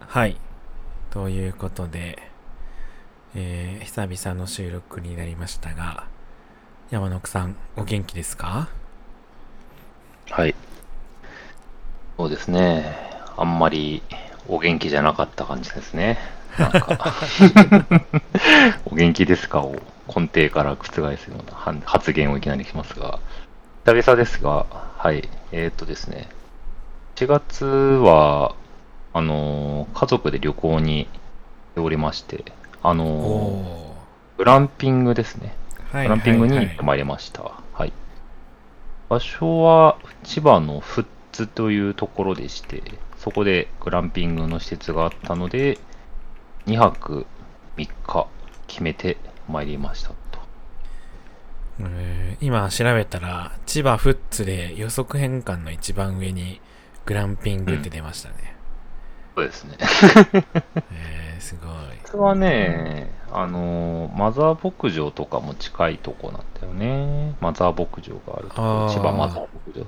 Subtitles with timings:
[0.00, 0.36] はい。
[1.10, 2.18] ということで、
[3.34, 6.06] えー、久々の収録になりましたが、
[6.90, 8.68] 山野さん、お元気ですか？
[10.30, 10.54] はい。
[12.16, 12.96] そうですね。
[13.36, 14.02] あんまり
[14.48, 16.18] お元気じゃなかった感じですね。
[16.58, 17.14] なんか、
[18.86, 19.60] お元気ですか？
[19.60, 19.76] を
[20.08, 23.20] 根底から覆すようなは発言をいきなりしますが、
[23.84, 24.66] 久々ですが、
[24.98, 25.28] はい。
[25.52, 26.28] えーっとですね。
[27.14, 28.54] 4月は、
[29.12, 32.44] あのー家族で旅行に行っておりまして、
[32.82, 33.94] あのーお
[34.38, 35.54] グランピングですね。
[35.92, 35.96] ー。
[35.96, 37.42] はいグランピングにはい行ってまいりました。
[37.72, 37.92] はい。
[39.08, 42.82] 場所は千葉の富津というところでして、
[43.18, 45.78] そこでグランピングの施設があったので、
[46.66, 47.26] 2泊
[47.76, 48.26] 3日
[48.66, 49.16] 決めて
[49.48, 50.16] まいりましたと。
[51.80, 56.60] えー今調べたら、千葉富津で予測変換の一番上に
[57.04, 58.54] グランピングって出ましたね。
[59.36, 59.76] そうですね。
[60.90, 61.70] えー、すごい。
[62.10, 67.34] これはね、あのーマザー牧場とかも近いとこなんだよね。
[67.40, 69.86] マザー牧場があるとこ千葉マザー牧場。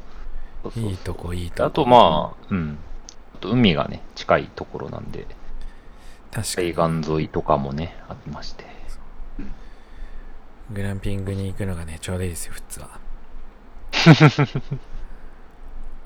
[0.63, 1.67] そうそうそういいとこ、いいとこ。
[1.67, 2.79] あとまあ、うん。
[3.35, 5.27] あと海がね、近いところなんで、
[6.31, 8.65] 確かに海岸沿いとかもね、ありまして。
[10.73, 12.89] グランピングに行くのがね、ちょうどいいですよ、富津は。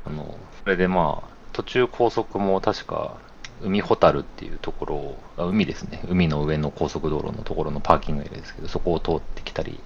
[0.06, 3.14] あの、それでまあ、途中高速も確か、
[3.62, 6.02] 海ホタルっていうところを、あ海ですね。
[6.08, 9.80] 海の上の高速道路のところのパーキングエリアですけど、そこを通ってきたり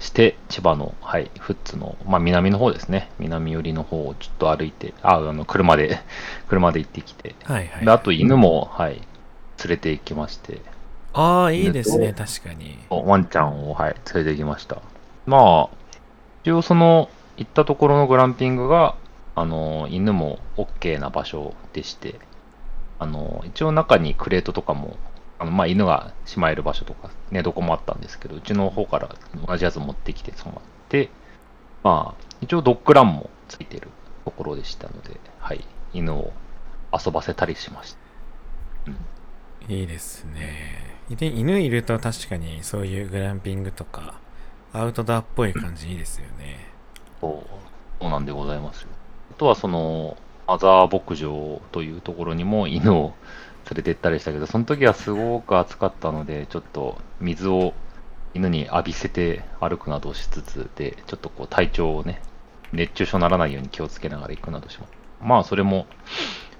[0.00, 3.10] して、千葉の、はい、富津の、まあ南の方ですね。
[3.18, 6.00] 南寄りの方をちょっと歩いて、あ、あの、車で、
[6.48, 7.84] 車で行ってきて、はいはい。
[7.84, 9.04] であと犬も、はい、連
[9.68, 10.60] れて行きまして、
[11.12, 12.78] ああ、いいですね、犬確かに。
[12.90, 14.78] ワンちゃんを、はい、連れて行きました。
[15.26, 15.76] まあ、
[16.42, 18.96] 一応その、行ったところのグランピングが、
[19.36, 22.16] あの、犬も OK な場所でして、
[22.98, 24.96] あの、一応中にクレートとかも、
[25.38, 29.14] あの、まあ、犬がしまえる場所とか、寝床もあったんですけど、うちの方から
[29.46, 31.10] 同じやつ持ってきて染まって、
[31.82, 33.88] まあ、一応ドッグランもついてる
[34.24, 36.32] ところでしたので、はい、犬を
[36.92, 37.98] 遊ばせたりしました。
[38.88, 38.96] うん
[39.66, 40.98] いいですね。
[41.08, 44.20] で、犬いると確かにそういうグランピングとか、
[44.72, 46.66] アウトドアっぽい感じいいですよね。
[47.20, 47.32] そう、
[48.00, 48.88] そうなんでございますよ。
[49.30, 53.14] あとはその、マザー牧場というところにも犬を
[53.70, 57.72] 連れて行ったりしたけど、その時はすごく暑かったので、ちょっと水を
[58.34, 62.20] 犬に浴びせて歩くなどしつつで、ちょっとこう体調をね、
[62.72, 64.92] 熱中症にならないように気をつけながら行くなどします。
[65.22, 65.86] まあ、それも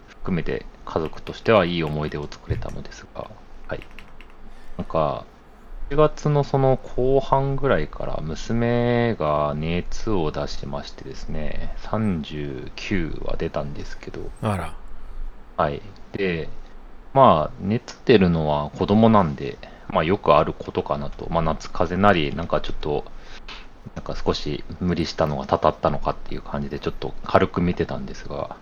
[0.06, 3.30] 含めて家族としてはいい思い出を作れたのですが、
[3.68, 3.80] はい。
[4.78, 5.26] なんか、
[5.90, 14.74] 4月のその後半ぐらいから娘が熱を出しましてですね、39は出たんですけど、あら。
[15.56, 15.82] はい。
[16.12, 16.48] で、
[17.12, 19.58] まあ、熱出るのは子供なんで、
[19.90, 21.28] まあよくあることかなと。
[21.30, 23.04] まあ夏風邪なり、なんかちょっと、
[23.94, 28.56] なんか少し無理したのがたたったのかっていう感じでちょっと軽く見てたんですが、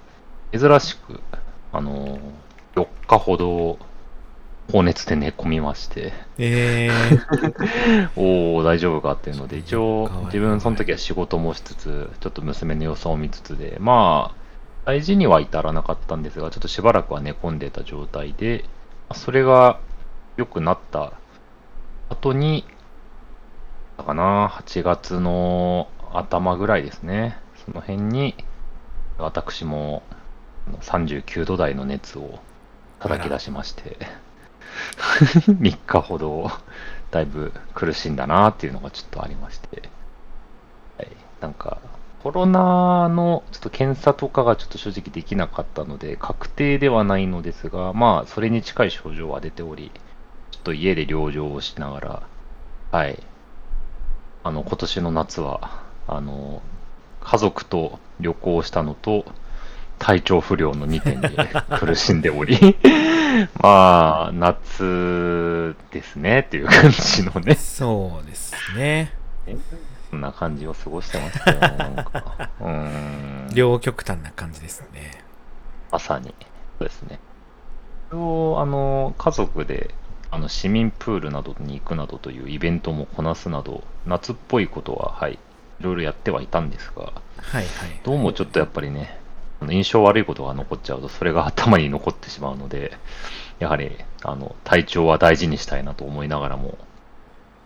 [0.52, 1.20] 珍しく、
[1.72, 2.18] あの、
[2.74, 3.78] 4日ほど
[4.70, 14.42] 高熱で寝込みまして、えー、 おお大丈夫かっていうので、一応自分その時は仕事もしつつ、ちょっと娘の様子を見つつで、まあ、
[14.84, 18.64] 大事には至らなかったんですが、ちょっとしばらくは寝込んでた状態で、
[19.08, 19.78] まあそれが
[20.36, 21.12] 良くなった
[22.08, 22.64] 後に、
[23.98, 27.36] だかな、8月の頭ぐらいですね。
[27.66, 28.34] その辺に、
[29.18, 30.02] 私も
[30.66, 32.40] あの39度台の熱を
[32.98, 33.96] 叩き出しまして、
[35.48, 36.50] 3日ほど、
[37.10, 39.82] だいぶ苦しんだなっていうのがちょっとありまして、
[40.98, 41.08] はい、
[41.40, 41.78] なんか、
[42.22, 49.90] コロナのちょっと検査とかがちょっと正直できなかったので、確定ではないのですが、まあ、それに近い症状は出ており、
[50.52, 52.22] ちょっと家で療養をしながら、
[52.92, 53.20] はい、
[54.44, 56.62] あの、今年の夏は、あの、
[57.20, 59.24] 家族と旅行したのと、
[60.02, 61.30] 体調不良の2点で
[61.78, 62.76] 苦しんでおり、
[63.62, 69.12] まあ、夏ですねっていう感じのね、そうですね。
[70.10, 72.50] そんな感じを過ごしてましたよ、なんか。
[72.60, 73.48] うーん。
[73.54, 75.22] 両極端な感じですね。
[75.92, 76.34] まさに。
[76.78, 77.20] そうですね。
[78.10, 79.94] それを、あの、家族で、
[80.32, 85.38] あの、市民プールなどに行くなどというイベントもこなすなど、夏っぽいことは、はい、い
[85.80, 87.64] ろいろやってはいたんですが、はいはい。
[88.02, 89.21] どうもちょっとやっぱりね、
[89.62, 92.92] あの印象悪いことが残っちゃうと、それが頭に残ってしまうので、
[93.60, 96.78] やはり、あの、体調は大事にしたいなと思いながらも、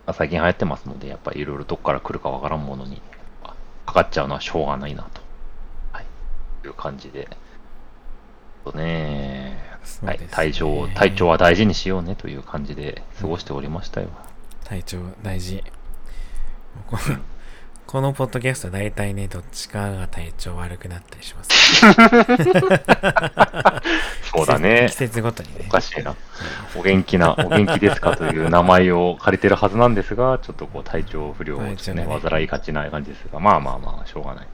[0.05, 3.01] まあ最近流行ってますので、やっぱりいろいろどっから来るかわからんものに、
[3.43, 3.55] あ
[3.85, 5.21] かかっちゃうのはしょうがないなと、
[5.91, 6.05] はい、
[6.65, 7.27] いう感じで。
[8.63, 9.57] とね、
[10.05, 10.19] はい。
[10.19, 14.09] 体調、体調は大事にしようねという感じで過ごしておりましたよ。
[14.65, 15.63] 体調大事。
[17.87, 21.49] このポッドキャスト大体ね、どっちかが体調悪くなったりします。
[24.29, 24.95] そうだね季。
[24.95, 25.71] 節ごとにねお。
[25.71, 26.13] かしいな。
[26.77, 34.47] お元気な、お元気ですかという名前を借りてるはずなんですが、ちょっとこう体調不良をね、ね患いがちな感じですが、まあまあまあ、しょうがない。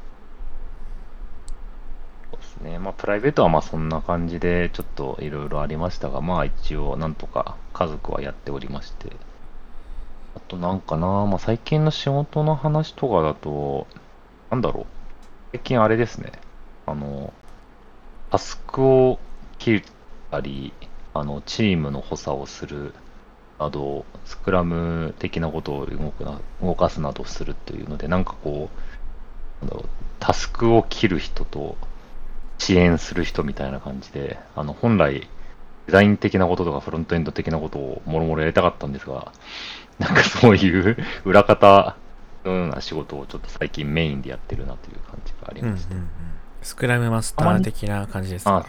[2.30, 2.78] そうですね。
[2.78, 9.10] まあ、プライベートはまあそんな感じで、ちょっといろいろありましたが、まあ一応なんとか家族はやっておりまして。
[10.36, 13.88] あとなんかな、まあ最近の仕事の話とかだと、
[14.50, 14.86] なんだろう。
[15.52, 16.32] 最近あれですね。
[16.86, 17.34] あの、
[18.32, 19.20] タスクを
[19.60, 19.84] 切っ
[20.32, 20.74] たり、
[21.14, 22.94] あの、チームの補佐をする
[23.60, 28.70] など、スクラム的なことを動くな動かすなどするというので、なんかこ
[29.62, 29.90] う、なんだろう、
[30.20, 31.78] タスクを切る人と
[32.58, 35.28] 支援する人みたいな感じで、あの、本来、
[35.88, 39.32] デザイン的なこととかフロントエンド的なことをもろもろやりたかったんですが、
[40.00, 41.96] なんかそういう裏方
[42.46, 45.96] のような仕事をちょっと最近メインでやってるなという感じがありうんうんうんまして。
[46.62, 48.66] スクラムマスター的な感じですか？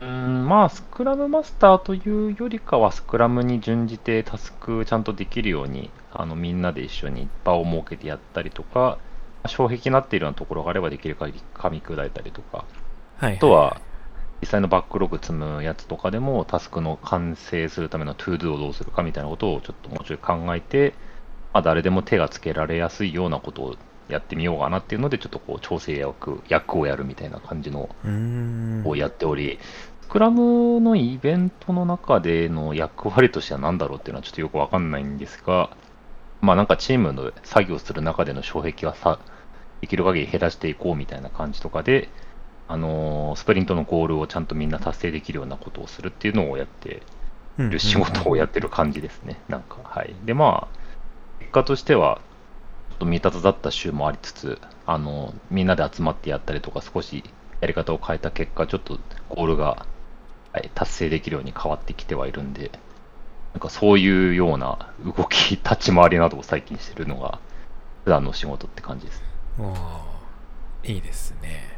[0.00, 8.98] うーん、まあ、スクラムマスターというよりかは、スクラムに準じてタスクちゃんとできるように、あのみんなで一緒に場を設けてやったりとか、
[9.48, 13.36] 障壁になっているようなところがあればできる限り噛み砕いたりとか、はい、はい。
[13.36, 13.80] あとは、
[14.40, 20.94] 実際のバックログ積むやつとかでも、タスクの完成するための ToDo をどうするかみたいなことをちょっともうちょい考えて、
[21.52, 23.76] まあ、誰でも手がつけられやすいようなことを
[24.08, 27.88] やってみようかなっていうので、ちょっとこう調整役役をやるみたいな感じの。
[28.84, 29.58] をやっており、
[30.02, 35.76] スクラムのイベントの中での役割としては何だろうっていうのはちょっとよくわかんないんですが、
[36.40, 39.18] まあなんかチームの作業する中での障壁はさ、
[39.80, 42.08] できる限り減らしていこうみたいな感じとかで、
[42.68, 47.02] あのースプリントのゴールをちゃんとみんな達成できるようなことをするっていうのをやって
[47.58, 49.40] うんる仕事をやってる感じですね。
[49.48, 50.14] なんか、はい。
[50.24, 50.78] で、まあ、
[51.40, 52.20] 結果としては、
[52.90, 57.24] ちょっと未達だった週もありつつ、あの、みんなで集まってやったりとか、少し
[57.60, 58.98] やり方を変えた結果、ちょっと
[59.30, 59.86] ゴールが、
[60.52, 62.70] はい、達成できるように変わってきてはいるんで、
[63.54, 67.38] なんかそういうような動き、立ち回りなどを最近してるのが、
[68.04, 69.22] 普段の仕事って感じです。
[70.84, 71.75] いいですね。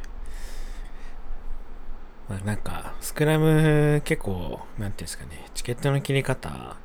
[2.29, 6.77] まあ、なんか、スクラム結構、なんていうんですかね、チケットの切り方、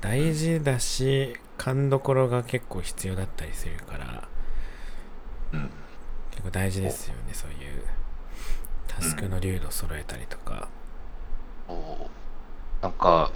[0.00, 4.28] 大事だし、勘どころが結構必要だったりするから、
[5.52, 5.70] うん。
[6.30, 7.84] 結構大事ですよね、そういう、
[8.88, 10.68] タスクの流度揃えたりとか。
[12.80, 13.32] なんか、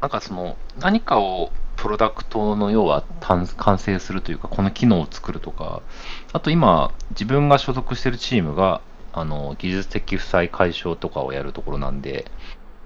[0.00, 5.82] なんかその、何かをプロダクトの要は完完成するというか、この機能を作るとか、
[6.32, 8.80] あと今、自分が所属しているチームが、
[9.14, 12.26] あの、技術的負債解消とかをやるところなんで、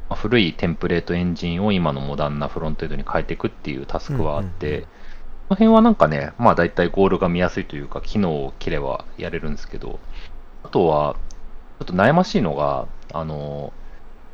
[0.08, 4.88] まあ古いテンプレートエンジンを今のモダンなフロントエンドに変えていくっていうタスクはあって、うんうんうん
[5.48, 9.98] この辺はなんかね、まあ大体ゴールが見やすいというか、機能を切ればやれるんですけど、
[10.62, 11.16] あとは、
[11.78, 13.72] ちょっと悩ましいのが、あの、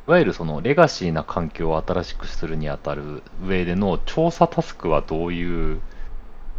[0.09, 5.81] いわゆるそのレガシーな環境を新しくするにあたる上での調査タスクはどういう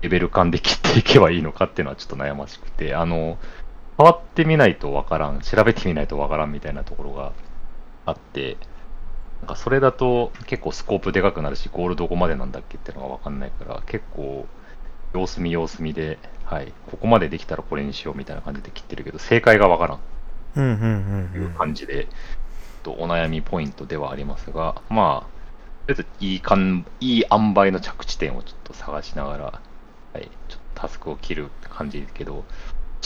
[0.01, 3.37] レベル感で切っていけばいいのかっていうのはちょっと悩ましくて、あの、
[3.99, 7.33] 変わってみないとわからん、調べてみないとわからんみたいなところが
[8.05, 8.57] あって、
[9.41, 14.47] なんかそれだと結構スコープでかくなるし、ゴールどこまでなんだっけっていうのがわかんないから、結構
[15.15, 19.99] 様子見様子見で、はい、ここまでできたらこれにしようみたいな感じで切ってるけど、正解がわからん。
[20.57, 20.75] うんうんう
[21.25, 22.07] んという感じで、
[22.83, 29.61] とお悩みポイントではありますが、まあ、とりあえずいいかんいい塩梅の着地点をちょっと探しながら、は
[30.21, 32.45] い、ちょっとタスクを切る感じですけど、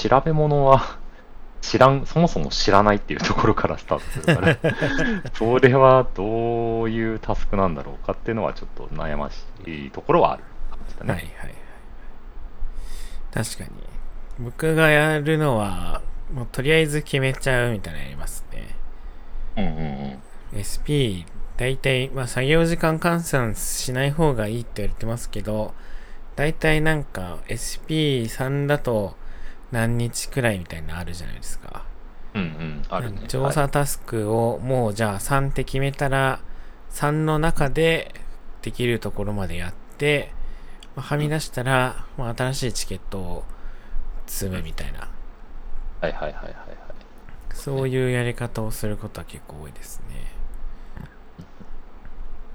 [0.08, 0.98] 調べ物は
[1.60, 4.56] 知らん、そもそも知らないっていうところからスタートするから、
[5.34, 11.08] それはどういうタスクなんだろうかっていうのはちょっと悩ましいところはある感じだうん。
[11.08, 11.14] ね。
[11.14, 11.54] はいはいはい。
[13.32, 13.70] 確かに。
[14.38, 16.00] 僕がやるのは、
[16.32, 18.76] もうとりあえず決めちゃうみたいなのやりますね。
[19.56, 19.72] うんうん
[20.54, 20.58] うん。
[20.58, 21.26] SP、
[21.58, 25.74] 大体、まあ作業時間換算しない方がいいって言われてますけど、
[26.36, 29.19] 大体なんか SP3 だと
[29.72, 31.84] 何日くらいみたいなのあるじゃないですか。
[32.34, 33.22] うんうん、あるね。
[33.28, 36.40] 調査タスクをもうじゃあ3って決めたら、
[36.90, 38.14] 3の中で
[38.62, 40.32] できるところまでやって、
[40.96, 43.44] まあはみ出したら、まあ、新しいチケットを
[44.26, 45.08] 積むみたいな、
[46.00, 46.54] はいはいはいはいはい。
[47.52, 50.32] そういうやり方をすることは結構多いですね。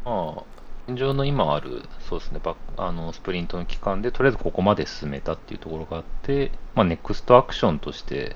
[0.04, 0.44] まあ、
[0.88, 8.36] 現状の今ある、そうですね、バあのスプリントの期間で、とりあえずここまで進めたっていうところがあって、まあ、ネクストアクションとして、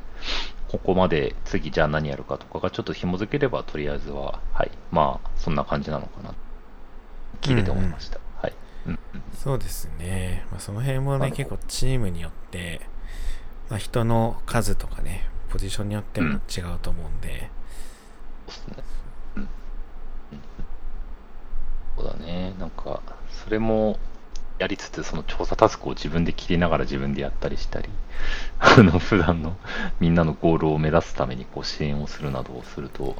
[0.69, 6.33] ここまで次じゃあ何やるかとかがちょっと紐づければ、とりあえずは、はい、まあ、そんな感じなのかな。
[7.41, 8.19] 聞いてて思いました。
[8.41, 8.53] はい。
[8.87, 10.45] うんうんそうですね。
[10.51, 12.81] まあ、その辺もね、結構チームによって、
[13.69, 17.49] まあ、人の数とかね、ポジションによっても違うと思うんで、
[18.47, 18.83] そうですね。
[21.99, 22.53] そうだね。
[22.59, 23.01] なんか、
[23.43, 23.99] それも
[24.57, 27.89] やりつつ、その調査タスクを自分で切りながら自分でやったりしたり、
[28.59, 29.57] あの、普段の
[29.99, 33.15] みんなのゴールを目指すためにこう支援をするなどをすると、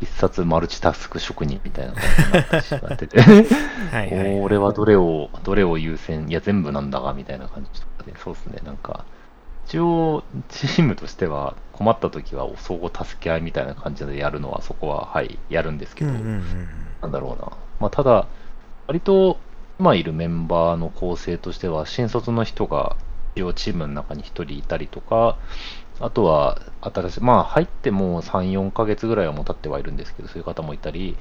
[0.00, 3.20] 一冊マルチタスク職人みたいな感じになってしまってて、
[3.92, 4.40] はいはい。
[4.40, 9.04] 俺はどれを、どれを優先、いや全部なんだが、みたいな感じとかで、そうですね、なんか、
[9.66, 16.66] 一応、チームとしては困った時は相互助け合いみたいな感じでやるのは、そこは、はい、やるんですけど、うんうんうん
[17.02, 17.69] なんだろうな。
[17.80, 18.26] まあ、ただ、
[18.86, 19.38] 割と、
[19.78, 22.96] 今いるメンバーの構成としては、新卒の人が、
[23.34, 25.38] 一応チームの中に一人いたりとか、
[25.98, 31.16] あとは、新しい、まあ、入っても3、4ヶ月ぐらいはもう経ってはいるんですけど、そういう方もいたり、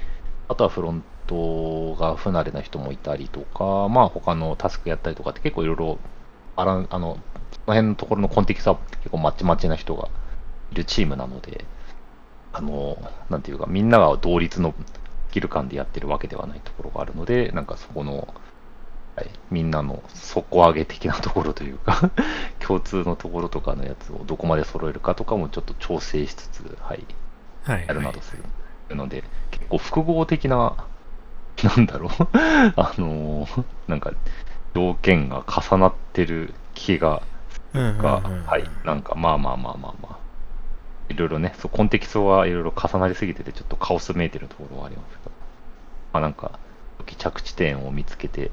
[0.50, 5.98] あとはフロントが不慣れな人もいたりとか、まあ、他のタスクやったりとかって結構いろいろ、
[6.58, 7.18] あらあの、
[7.52, 10.10] その辺のところのコンテキストは結構まちまちな人が
[10.72, 11.64] いるチームなので、
[12.52, 12.98] あの、
[13.30, 14.74] なんていうか、みんなが同率の
[15.32, 18.34] キル感でやってるわけではないところがあるので、なんかそこの、
[19.16, 22.12] はい、みんなの底上げ的なところというか、
[22.60, 27.06] 共通のところとかのやつをどこまで揃えるかとかもちょっと調整しつつ、はい、
[27.64, 27.86] はい。
[27.88, 28.44] やるなどする。
[28.96, 30.76] ので、結構複合的な、
[31.64, 32.10] なんだろう、
[32.76, 34.14] あのーなんか
[34.74, 37.22] 条件が重なってる気が、
[37.74, 40.18] が、はい、なんかまあまあまあまあまあ、
[41.10, 45.32] いろいろね、そうコンテキストはいろいろ重なりすぎてて、ちょっとカオスめいてるところはありますが、
[46.14, 46.60] まあなんか、
[47.18, 48.52] 着地点を見つけて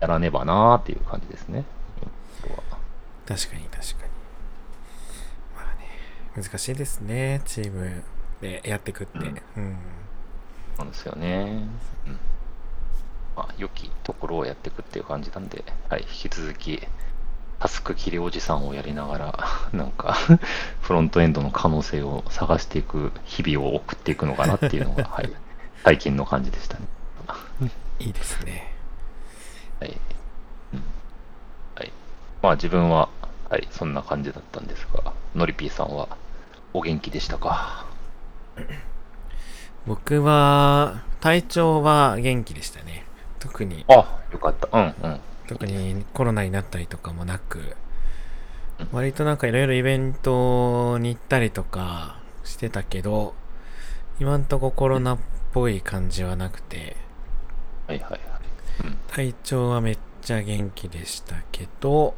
[0.00, 1.64] やらねばなーっていう感じですね。
[3.26, 4.10] 確かに確かに。
[5.56, 8.02] まあね、難しいですね、チーム
[8.40, 9.18] でやっていくって。
[9.18, 9.76] うんうん。
[10.78, 11.66] なんですよね。
[12.06, 12.18] うん。
[13.36, 16.86] まあ、良きところをやっていくっていう感じなんで、はい、引き続き、
[17.64, 19.38] タスク切りおじさんをやりながら、
[19.72, 20.12] なんか、
[20.82, 25.32] フロントエンドの可能性を探していく日々を送っていくのかなっていうのが、はい、
[25.82, 26.84] 最近の感じでしたね。
[28.00, 28.70] いいですね。
[29.80, 29.96] はい。
[30.74, 30.82] うん
[31.76, 31.92] はい。
[32.42, 33.08] まあ自分は、
[33.48, 36.08] はい、そんな感じだったんですが、のりぴーさんは
[36.74, 37.86] お元気でしたか？
[39.86, 43.06] 僕は、体調は元気でしたね。
[43.38, 44.68] 特に、あ、よかった。
[44.70, 45.20] うんうん。
[45.46, 47.76] 特にコロナになったりとかもなく
[48.78, 53.34] うん、割となんかいろいろイベントに行ったりとかしてたけど、
[54.20, 55.18] 今んとこコロナっ
[55.52, 56.96] ぽい感じはなくて、
[57.86, 58.20] はいはいはい。
[58.84, 58.96] うん。
[59.08, 62.14] 体調はめっちゃ元気でしたけど、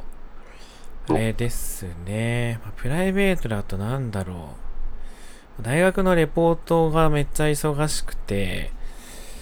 [1.09, 4.55] あれですね、まあプライベートだとなんだろ
[5.59, 5.63] う。
[5.63, 8.71] 大学のレポートがめっちゃ忙しくて、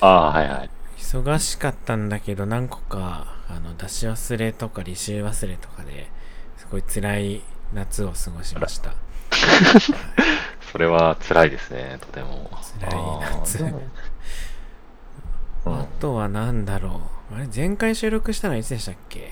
[0.01, 0.70] ああ、はいはい。
[0.98, 6.09] 忙しかったんだけど何個かあの出し忘れとか履修忘れとかで
[6.57, 7.41] すごい辛い
[7.73, 8.93] 夏を過ごしました。
[10.71, 12.49] それは辛いですね、とても。
[12.79, 13.01] 辛い
[13.43, 13.67] 夏あ
[15.67, 17.35] うん あとはなんだろう。
[17.35, 19.31] あれ前回収録したのはいつでしたっけ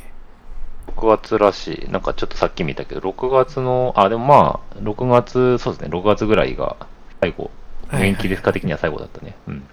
[0.95, 1.91] ？6月らしい。
[1.91, 6.75] なんかちょっとさっき見たけど、6月の、あ、でもまあ、6月、そうですね、6月ぐらいが
[7.21, 7.43] 最後。
[7.43, 9.35] はいはい元気ですか的には最後だったね。
[9.47, 9.63] うん。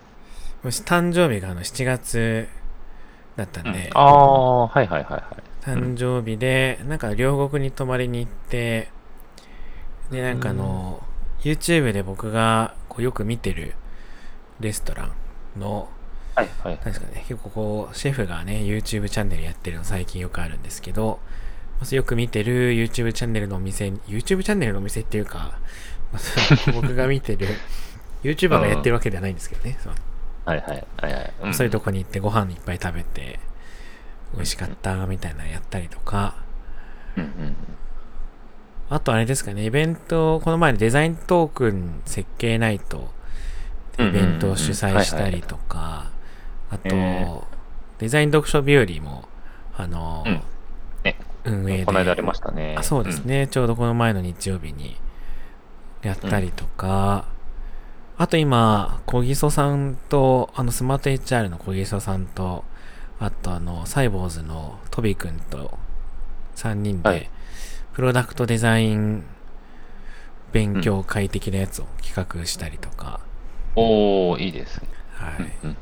[0.63, 2.49] 私誕生日があの7月
[3.41, 5.23] だったんで、ああ、はいはいはいはい。
[5.63, 8.89] 誕生日で、なんか両国に泊まりに行って、
[10.11, 11.03] で、なんかあの、
[11.43, 13.75] YouTube で僕がこうよく見てる
[14.61, 15.11] レストラ
[15.57, 15.89] ンの、
[16.35, 16.77] はいはい。
[16.77, 21.19] なんですかね、結構こう、シェフがね、YouTube チャンネルやってるの最近よくあるんですけど、
[21.81, 25.59] まあよく見てる YouTube チャンネルのお店、YouTube チャンネルのお店っていうか、
[26.75, 27.47] 僕が見てる
[28.23, 29.95] YouTuber がやってるわけではないんですけどね、そう
[30.45, 30.87] はいはい。
[30.97, 31.33] はいはい。
[31.45, 31.55] うん。
[31.55, 33.39] そういうとこに行ってご飯いっぱい食べて、
[34.35, 36.37] 美味しかったみたいなのやったりとか、
[37.17, 37.57] うんうん
[38.91, 43.09] あとあれですかね、イベント、この前デザイントークン設計ナイト、
[44.01, 46.11] イベントを主催したりとか、
[46.71, 47.27] あと、え
[47.99, 49.29] デザイン読書日和も、
[49.77, 50.43] あの、うん。
[51.05, 51.17] ね。
[51.45, 52.75] 運営で、この間ありましたね。
[52.77, 54.97] あそうですね、ちょうどこの前の日曜日に
[56.03, 57.27] やったりとか、
[58.21, 62.65] あと今、小木曽さんと、あの、スマート HR の小木曽さんと、
[63.19, 65.79] あとあの、サイボーズのトビ君と
[66.55, 67.31] 3人で、はい
[67.95, 69.25] プロダクトデザイン
[70.53, 73.21] 勉強会的なやつを企画したりとか、
[73.75, 73.83] うん。
[73.85, 74.89] おー、いいですね。
[75.15, 75.77] はい、うんうん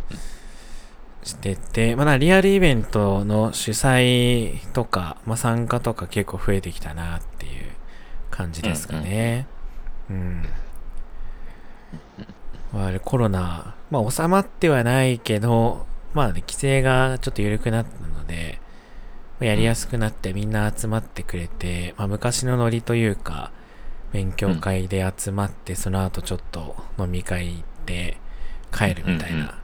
[1.25, 7.65] してて、まだリアルイベントの主催とか、まあ、参加とか結構増えてきたなっていう
[8.31, 9.49] 感じですかね。
[10.09, 10.43] うん。
[12.73, 18.61] まあ、コロナ、まあ収まってはないけど、まあね、規制がちょっと緩くなったので、
[19.41, 23.53] まあやりやすくなってみんな集まってくれて、まあ昔のノリというか、
[24.13, 28.17] 勉強会で集まって、その後ちょっと飲み会行って
[28.73, 29.59] 帰るみたいな、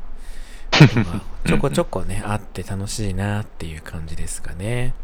[1.47, 4.95] ちょこちょこね、あって楽しいなっていう感じですかね。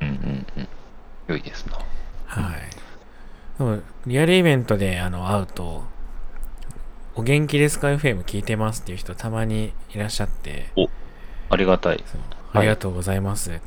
[0.00, 0.68] うんうんうん。
[1.28, 1.78] 良いですな。
[2.26, 2.70] はい。
[3.58, 5.84] でもリアルイベントであの会うと、
[7.16, 10.66] お元気ですか ?FM 聞いてますっていう人たまにいらっしゃって、
[11.48, 12.04] ありがたい。
[12.52, 13.60] ありがとうございますって、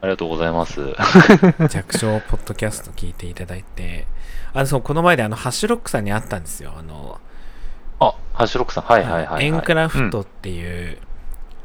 [0.00, 0.80] ありがとうございます。
[1.68, 4.06] 弱小ポッドキャスト聞いていただいて、
[4.54, 6.72] あの、そう、この前であの、ハッシュロックさんに会ったんですよ。
[6.78, 7.20] あの、
[8.00, 8.84] あ、ハッシュロックさん。
[8.84, 9.44] はいはいはい、はい。
[9.44, 10.98] エンクラフトっていう、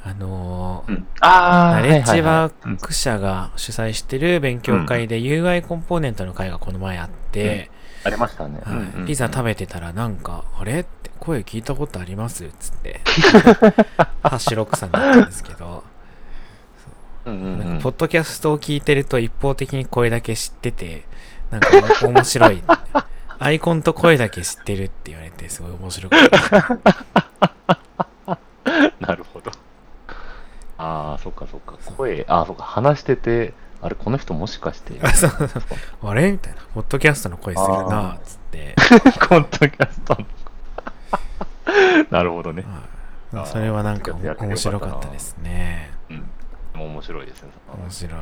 [0.03, 0.95] あのうん。
[0.95, 7.69] うんあーナレッジはいはいワはいうんーク社が主催してる勉強会で UI コンポーネントの会がこの前あって、
[8.03, 8.59] ありましたね。
[8.63, 10.79] はいうんうんうんピザ食べてたらなんか、あれ？
[10.79, 12.49] って声聞いたことあります？
[12.59, 13.01] つって、
[14.23, 15.83] ハッシュロックさんだったんですけど、
[17.25, 21.05] うんうんうんなんかポッドキャストを聞いてると一方的に声だけ知ってて、
[21.51, 21.67] なんか
[22.07, 22.63] 面白い。
[23.43, 26.29] アイコンと声だけ知ってるって言われて、すごい面白かっ
[28.27, 28.37] た。
[28.99, 29.51] なるほど。
[30.77, 31.75] ああ、そっかそっか。
[31.97, 32.63] 声、ああ、そっか。
[32.63, 35.63] 話してて、あれ、この人もしかして、あ そうそうそう
[36.09, 36.31] あれ？
[36.31, 36.61] みたいな。
[36.73, 38.75] ポッドキャストの声するな、つって。
[39.27, 40.25] コントキャストの。
[42.11, 42.65] なるほどね。
[43.45, 45.91] それはなんか面白かったですね。
[46.09, 46.17] うん。
[46.75, 47.49] もう面白いですね。
[47.73, 48.19] 面白い。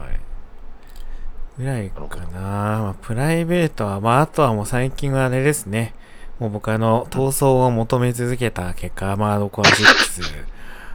[1.58, 2.01] ぐらいか
[2.32, 2.39] な。
[2.39, 5.94] まあ、プライベートは、まあ、あとはもう最近はあれですね。
[6.39, 9.75] もう僕あの、闘争を求め続けた結果、アーマードコア6で
[10.06, 10.46] すね。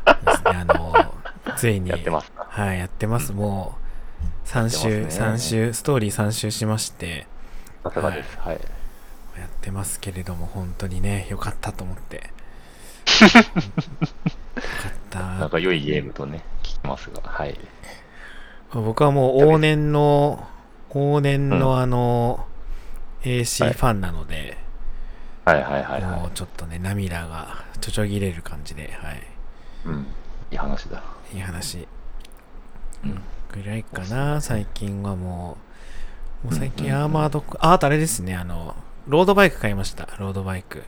[0.07, 1.15] あの、
[1.57, 1.91] ついに。
[1.91, 2.47] やってますか。
[2.49, 3.33] はい、やってます。
[3.33, 3.84] もう、
[4.45, 7.27] 3週、ね3週、ストーリー3週しまして、
[7.83, 8.39] さすがです。
[8.39, 8.61] はい。
[9.39, 12.17] やってますけれども、本当にね、よかったと思って。
[12.17, 15.19] よかった。
[15.21, 17.59] なんか良いゲームとね、聞きますが、はい。
[18.73, 20.47] 僕はもう往年の、
[20.91, 22.55] 往年うのあの、は
[23.23, 24.57] AC いファンなので、
[25.45, 29.15] はいはいはいはもうちょっとね、涙がちょちょぎれる感じで、はい。
[29.17, 29.21] い。
[29.87, 30.07] うん。
[30.51, 31.03] いい話だ。
[31.33, 31.87] いい話
[33.05, 33.23] うん。
[33.55, 35.57] ぐらいかな、最近はも
[36.43, 36.47] う。
[36.49, 38.75] もう最近アーマード、あ、あとあれですね、あの、
[39.07, 40.83] ロードバイク買いました、ロードバイク。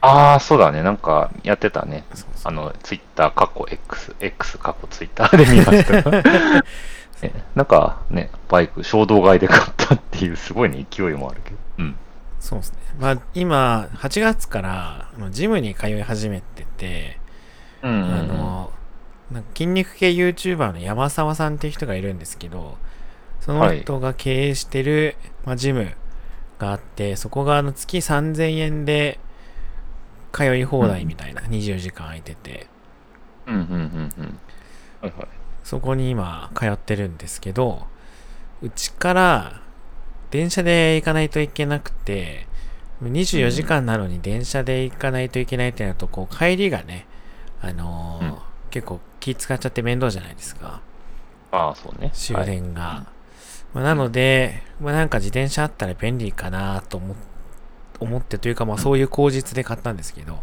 [0.00, 0.82] ああ、そうだね。
[0.82, 2.04] なんか、やってたね。
[2.14, 6.62] そうそうあの、ツイッター、過去 X、X 過去ツイッターで見ました。
[7.22, 11.56] ねなんかね、バイク、衝動買いで買ったっていう、すごいね、勢いもあるけど。
[11.78, 11.96] うん。
[12.38, 12.78] そうですね。
[12.98, 17.18] まあ、今、8月から、ジムに通い始めてて、
[17.82, 18.72] うんうんうんあの、
[19.34, 22.78] なんか筋肉系 YouTuber の山沢さんっていう人がいるんですけど、
[23.40, 25.90] その人が経営してる、まあ、ジム
[26.58, 29.18] があって、そこがあの月3000円で
[30.32, 32.68] 通い放題みたいな、24時間空いてて、
[33.46, 34.38] うんうんうんうん。
[35.02, 35.28] はいはい。
[35.64, 37.86] そこに今通ってるんですけど、
[38.62, 39.62] うちから
[40.30, 42.46] 電車で行かないといけなくて、
[43.02, 47.06] 24時間なのに電車で行かないといけないってなると、こう帰りがね、
[47.60, 48.38] あのーうん
[48.74, 50.80] 結構気使っちゃって面倒じゃないですか。
[51.50, 52.10] ああ、そうね。
[52.12, 53.06] 終はい電が。
[53.72, 57.16] まあ、なので、まあ、なんか自転車あったら便利かなと思っ
[58.00, 60.40] 思ってというか、まあそういう口実で買ったんですけど、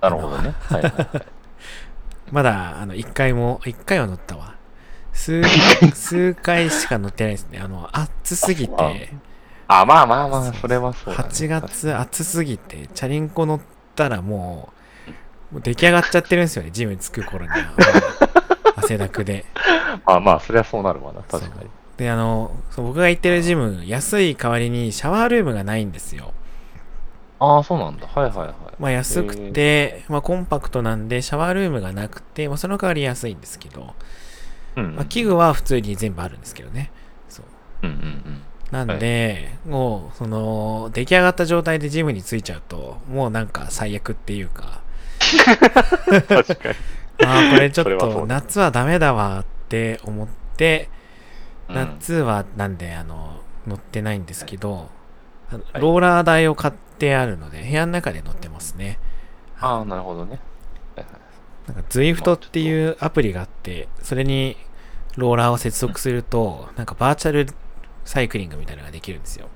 [0.00, 0.54] なるほどね。
[0.62, 1.26] はいはいはい。
[2.30, 4.54] まだ、あの、一回も、一回は乗ったわ。
[5.12, 5.42] 数、
[5.94, 7.60] 数回しか乗ってないですね。
[7.62, 9.12] あの、暑すぎて、
[9.68, 11.28] あ、まあまあまあ、それはそうだ、ね。
[11.28, 13.60] 8月暑すぎて、チャリンコ乗っ
[13.94, 14.81] たらもう、
[15.52, 17.56] もう出来上がっちゃってるんですよね、ジムに着く頃には。
[18.76, 19.44] 汗だくで。
[20.06, 21.70] あまあ、そりゃそうなるわな、確かに。
[21.98, 26.32] で、あの、そう僕が行ってるジム、安い代わりにシャワールームがないんですよ。
[27.38, 28.06] ああ、そうなんだ。
[28.06, 28.52] はいはいはい。
[28.78, 33.94] まあ安くて、まあコンパクトなんで、シャワールームがなくて、まあその代わり安いんですけど、
[34.76, 36.90] うん、まあ器具は普通に全部あるんですけどね。
[37.28, 37.46] そう。
[37.82, 38.42] うんうんうん。
[38.70, 44.81] なんで、もう、その、出来上がった状態でジムに着いちゃうと、もうなんか最悪っていうか、
[46.28, 46.74] 確かに。
[47.22, 51.02] ああ、これちょっと夏はダメだわって思って、うん
[51.68, 54.90] 夏はなんで、あの、乗ってないんですけど、
[55.74, 58.98] ローラー台を買ってあるので、部屋の中で乗ってますね。
[59.58, 60.40] ああ、なるほどね。
[61.66, 64.56] なんか Zwift っていうアプリがあって、それに
[65.16, 67.46] ローラーを接続すると、なんかバーチャル
[68.04, 69.48] サイクリングみたいなのができるんですよ。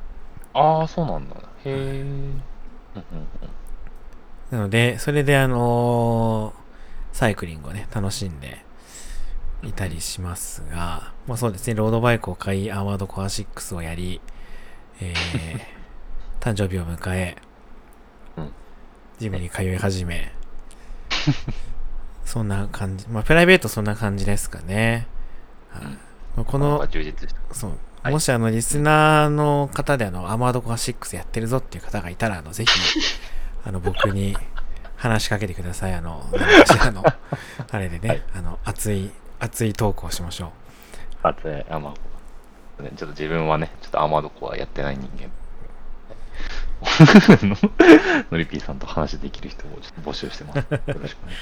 [0.55, 1.37] ああ、そうなんだ。
[1.37, 2.05] へえ。
[4.51, 6.67] なので、それであのー
[7.17, 8.59] サイクリングをね、楽しんで
[9.63, 14.21] いたりしますが、まあそうですね、ロードバイクを買い、アーマードコア6をやり、
[15.01, 15.61] えー、
[16.45, 17.39] 誕生日を迎え、
[18.37, 18.53] うん
[19.19, 20.31] ジムに通い始め、
[22.27, 23.09] そんな感じ。
[23.09, 25.07] まあ、プライベートそんな感じですかね。
[25.71, 27.55] はいまあこのなんか、充実した。
[27.55, 27.71] そう。
[28.03, 32.71] はいもしあの、リスナーの方であの、アーマードコア6やってるぞっていう方がいたら、あの、ぜひ、
[33.66, 34.37] あの、僕に
[34.96, 35.94] 話しかけてください。
[35.94, 37.05] あの、何かしらの、
[37.70, 40.52] あれでね、はいあの、熱い、熱いトークをしましょ
[41.24, 42.09] あとね、アーマードコ
[42.79, 42.83] ア。
[42.85, 45.29] ねちょっと自分はね、ちょっとアーマードコアやってない人間。
[47.48, 47.57] の
[48.31, 50.59] のりぴーさんと話できる人をちょっと募集してます。
[50.70, 51.35] よろしくね。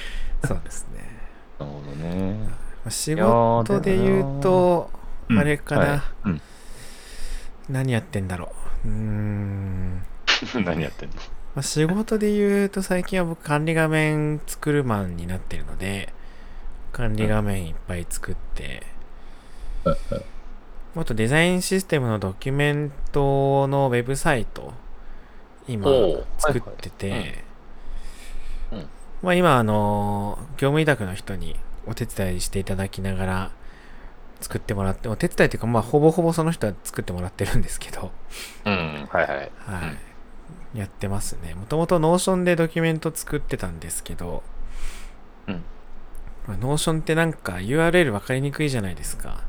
[0.43, 0.47] う。
[0.47, 1.07] そうですね。
[1.59, 2.33] なるほどね。
[2.33, 2.49] ま
[2.87, 4.89] あ仕事で言うと、
[5.29, 6.41] うんあれかな、はいうん。
[7.69, 8.53] 何やってんだろ
[8.85, 8.87] う。
[8.87, 10.05] うーん。
[10.65, 11.15] 何やってんの？
[11.55, 16.13] まあ、仕事で言うと最近は僕管理画面作るマンになってるので
[16.91, 18.83] 管理画面いっぱい作って
[20.95, 24.73] あとデザインシステムのドキュメントのウェブサイト
[25.67, 25.87] 今
[26.37, 27.43] 作ってて、
[29.23, 31.55] まあ今あの業務委託の人に
[31.87, 33.51] お手伝いしていただきながら
[34.41, 38.11] 作ってもらってお手伝いっていうかまあほぼほぼその人は作ってもらってるんですけど。
[38.65, 39.37] うん、はいはい。
[39.37, 39.51] はい、
[40.75, 41.53] やってますね。
[41.55, 44.43] もともと Notion でドキュメント作ってたんですけど、
[45.47, 45.63] うん。
[46.47, 49.43] まあ、 Notion ってなんか URL 分かりにくいじゃないですか。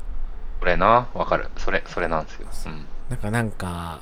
[0.59, 1.49] これな、わかる。
[1.57, 2.47] それ、それなんですよ。
[2.67, 2.85] うん。
[3.09, 4.01] なんかなんか、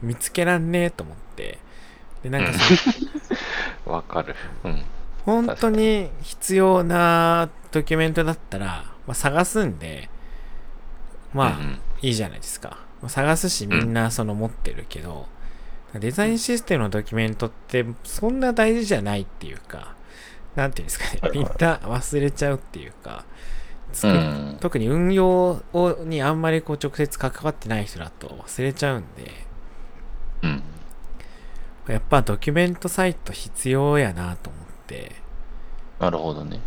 [0.00, 1.58] 見つけらんねえと思って。
[2.22, 2.90] で、なんかそ
[3.90, 4.34] の わかる。
[4.64, 4.84] うん。
[5.24, 10.10] 本当に必要なドキュメントだったら、まあ、探すんで、
[11.32, 12.78] まあ、うんうんいいじゃないですか。
[13.00, 15.26] まあ探すしみんなその持ってるけど、
[15.94, 19.94] デザインシステムのドキュメントってそんな大事じゃないっていうか、
[20.56, 23.24] なんていうんですかねみんな忘れちゃうっていうか、
[24.04, 29.30] うん特に運用をにあんまりこう直接関わってない人だと忘れちゃうんで、
[30.42, 30.62] うん。
[31.88, 35.12] やっぱドキュメントサイト必要やなと思って、
[35.98, 36.60] なるほどね。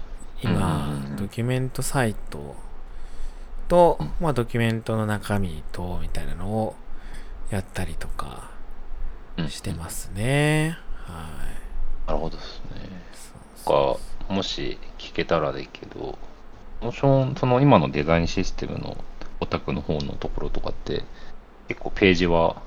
[0.44, 2.56] 今、うんドキュメントサイト
[3.68, 6.76] とうん、まあドキュメントの中身と、みたいなのを
[7.50, 8.55] やったりとかうん。
[9.50, 10.78] してますね。
[11.06, 11.30] は
[12.06, 12.08] い。
[12.08, 12.90] なるほどですね。
[13.58, 16.18] そうか、もし聞けたらでいいけど、
[16.82, 18.98] モーション、その今のデザインシステムの
[19.40, 21.04] オタクの方のところとかって、
[21.68, 22.62] 結構ページは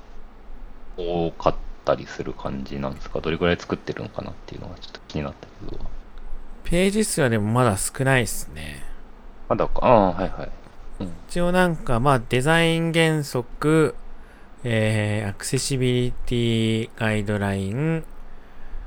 [0.97, 1.55] 多かっ
[1.85, 3.21] たりする感じなんですか？
[3.21, 5.85] どれくらい作ってるのかなっていうのがちょっと気になったけど。
[6.65, 8.83] ページ数はでもまだ少ないですね。
[9.47, 10.49] まだか、ああ、はいはい。
[10.99, 11.13] うん。
[11.29, 13.95] 一応なんか、まあデザイン原則、
[14.63, 18.03] えー、アクセシビリティガイドライン、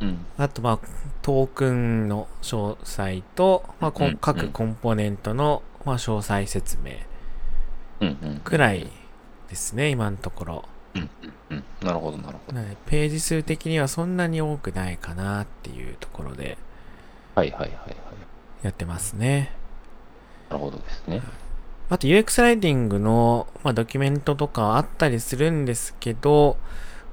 [0.00, 0.26] うん。
[0.36, 0.78] あとまあ
[1.22, 6.92] トークンの詳細と、まあ、各コンポーネントの、まあ、詳細説明。
[8.44, 8.90] くらい
[9.48, 10.64] ですね、今のところ。
[10.94, 11.64] うんうんうん。
[11.82, 12.60] なるほど、なるほど。
[12.86, 16.58] ページ数的にはそんなに多くないかなっていうところで
[17.34, 17.96] はいはいはいはい。
[18.62, 19.52] やってますね。
[20.50, 21.22] なるほどですね。
[21.92, 26.56] あと UX ライティングの、まあ、ドキュメントとかあったりするんですけど、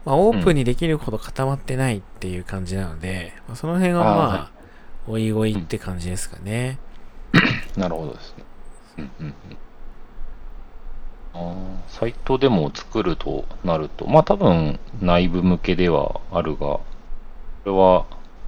[0.06, 4.52] まあ、オープンにできるほど固まってないっていう感じなので、まあ、その辺はまあ、
[5.06, 6.80] おいおいって感じですかね。
[7.76, 8.46] なるほどですね。
[9.00, 9.34] うんうんうん。
[11.34, 16.84] あーサイトでも作るとなると、まあ多分内部向けではあるが、こ
[17.65, 18.06] れは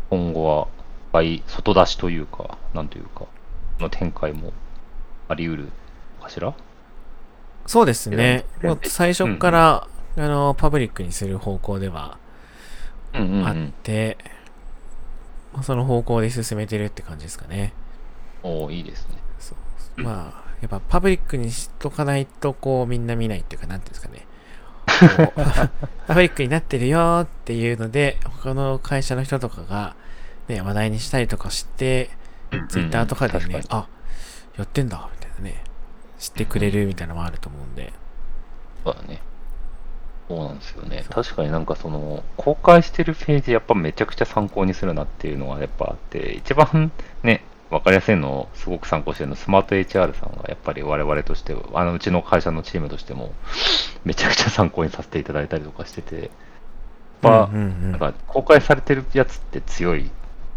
[0.10, 0.70] 今後は
[1.12, 3.26] 外外出しというか、なんというか、
[3.82, 4.54] の展開も
[5.28, 5.72] あり得る
[6.21, 6.53] かしら？
[7.65, 8.45] そうですね。
[8.62, 12.17] うんもう最初から、あの、パブリックにする方向では
[13.13, 13.73] うんうん、うあっん。
[13.84, 14.17] て、
[15.53, 17.73] まあその方向で進めてるって感じですかね。
[18.43, 19.15] おーいいですね。
[19.97, 24.25] まあ、やっぱパブリックにしとかないと、こう、みんな見ないっていうか、なんていうんですかね。
[26.07, 29.95] パブリックになってるよーっていうので、他の会社の人とかが、
[30.47, 32.10] ね、話題にしたりとかして、
[32.69, 33.88] ツイッターとかでうんうん確、ねあ、
[34.57, 35.63] やってんだ、みたいなね、
[36.21, 37.91] 知ってくれるみたいなのもあると思うんで。
[38.86, 39.21] そうだね。
[40.29, 41.03] そうなんですよね。
[41.10, 46.91] 確かになんかその、公開してるページやっぱめちゃくちゃ参考にするなっていうのはやっぱあって、一番
[47.23, 53.34] ね、わかりやすいのをすごく参考してるのスマート HR さんがやっぱり我々としては、あのうちの会社のチームとしても、
[54.05, 56.29] めちゃくちゃ参考にさせていただいたりとかしてて、やっ
[57.21, 57.57] ぱ、な
[57.95, 60.12] んか公開されてるやつって強い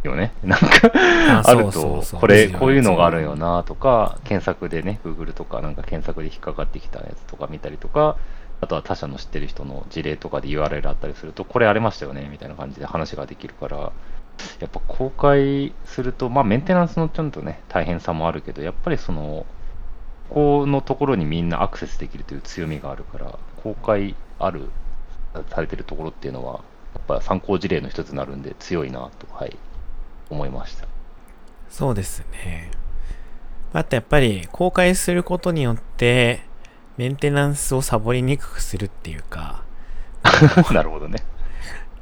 [0.05, 0.33] よね。
[0.45, 8.17] なんかああるとこれ、こういうのがあるよなとか、検索でね、Google とかなんか検索で引っかかってきたやつとか見たりとか、
[8.61, 13.93] あとは他社の知ってる人の事例とかで URL あったりすると、これありましたよねみたいな感じで話ができるから、
[14.61, 19.47] やっぱ公開すると、まあメンテナンスのちょっとね、大変さもあるけど、やっぱりその、
[20.29, 24.71] ここのところにみんなアクセスできるという強みがあるから、公開ある、
[25.51, 26.61] されてるところっていうのは、
[27.07, 29.57] ぱ参考事例の一つになるんで強いなと、はい、
[30.31, 30.87] 思いました。
[31.71, 32.71] そうですね。
[33.73, 36.43] あとやっぱり公開することによって、
[36.97, 39.65] メンテナンスをサボりにくくするっていうか、
[40.73, 41.19] なるほどね。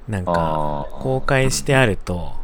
[0.07, 2.35] なんか、公開してあると、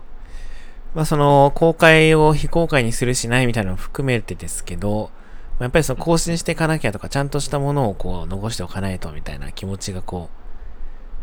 [0.95, 5.11] まあその公開を非公開にするしないみたいなのを含めてですけど、
[5.59, 10.31] まあやっぱりその更新していかなきゃとか、ちゃんとしたものをこう残しておかないとみたいな気持ちがこ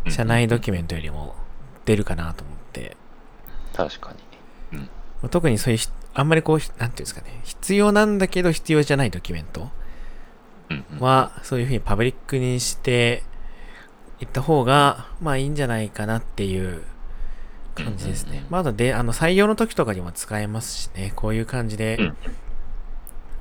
[0.05, 1.35] う、社内ドキュメントよりも
[1.85, 2.95] 出るかなと思って、
[3.75, 4.19] 確かに。
[5.29, 9.69] 特にそういうひ、あんまりこう、ひなんていうんですかね、必要なんだけど必要じゃないドキュメント
[10.99, 13.23] は、そういうふうにパブリックにして
[14.19, 16.83] いった方が、まあいいんじゃないかなっていう
[17.75, 18.25] 感じです。
[18.25, 18.45] ね。
[18.49, 22.17] まだで、あの、採用の時とかにも使えますしね、こういう感じでうん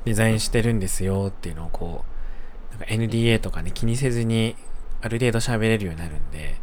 [0.04, 2.04] デザインしてるんですよっていうのをこ
[2.68, 4.54] う、なんか NDA とかね、気にせずに
[5.00, 6.56] ある程度喋れるようになるんで。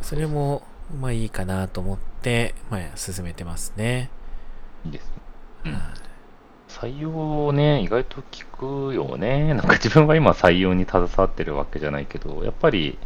[0.00, 0.62] それも、
[0.98, 2.09] まあいいかなと思って、
[2.70, 4.10] まあ進めてますね。
[4.84, 5.10] いいですね。
[5.66, 5.82] うんはい
[6.70, 9.54] 採用ね、意外と聞くよね。
[9.54, 12.96] なんか自分は今採用に携わってるわけじゃないけど、やっぱり、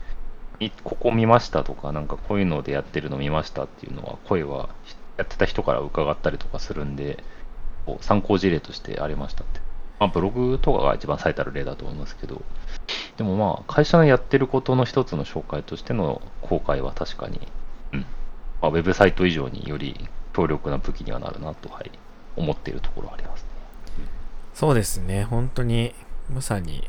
[0.60, 4.68] いここ見ましたとか、なんかこういうのでやってるの見ましたっていうのは、声は
[5.16, 7.24] やってた人から伺ったりとかするんで、
[8.00, 9.60] 参考事例としてありましたって。
[9.98, 12.42] まあ、ブログとかが一番最たる例だと思いますけど、
[13.16, 17.40] でもまあ、会社のやってることの一つの紹介としての公開は確かに、
[17.92, 18.06] うん。
[18.64, 21.90] まあ、ウェブサイト以上により強力な武器にはなるなと、はい、
[22.34, 23.48] 思っているところはありますね。
[24.54, 25.94] そうですね、本当に、
[26.32, 26.88] まさに。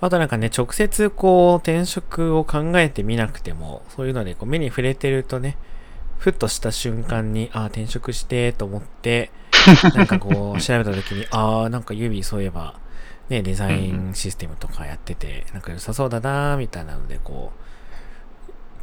[0.00, 5.56] あとなんかね、直接こう、転職を考えてみなくても、そういうのでこう目に触れてるとね、
[6.18, 9.30] ふっとした瞬間に、ああ、転職して、と思って、
[9.94, 12.74] なんかこう、調べた時に、ああ、なんか指そういえば、
[13.28, 17.67] ね、デザインシステムとかやってて、なんか良さそうだな、みたいなので、こう、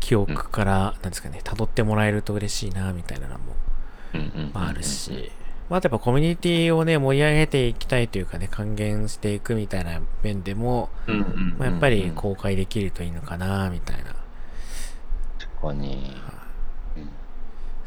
[0.05, 3.55] 記憶から、なんですかね、辿ってもらえると嬉しいな、みたいなのも
[4.53, 5.31] ああるし、
[5.67, 10.89] まあ、やっぱコミュニティをね、盛り上げていきたいというかね、還元していくみたいな面でも、
[11.57, 14.15] まあ、やっぱり公開できるといいのかな、みたいな、
[15.39, 16.15] 確かに。
[16.97, 17.09] うん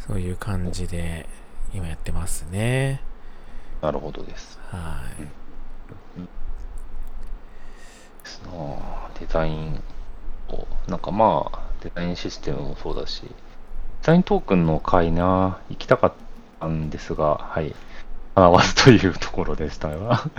[0.09, 1.29] そういう感じで
[1.75, 3.03] 今やってますね。
[3.83, 4.59] なるほどです。
[4.71, 5.23] はい。
[9.21, 9.83] デザイン
[10.49, 13.29] を、なんかまあ、デザインシステムもそうだし、デ
[14.03, 16.13] ザイントークンの会な、行きたかっ
[16.61, 17.75] たんですが、はい。
[18.35, 20.31] 叶わずというところでしたが、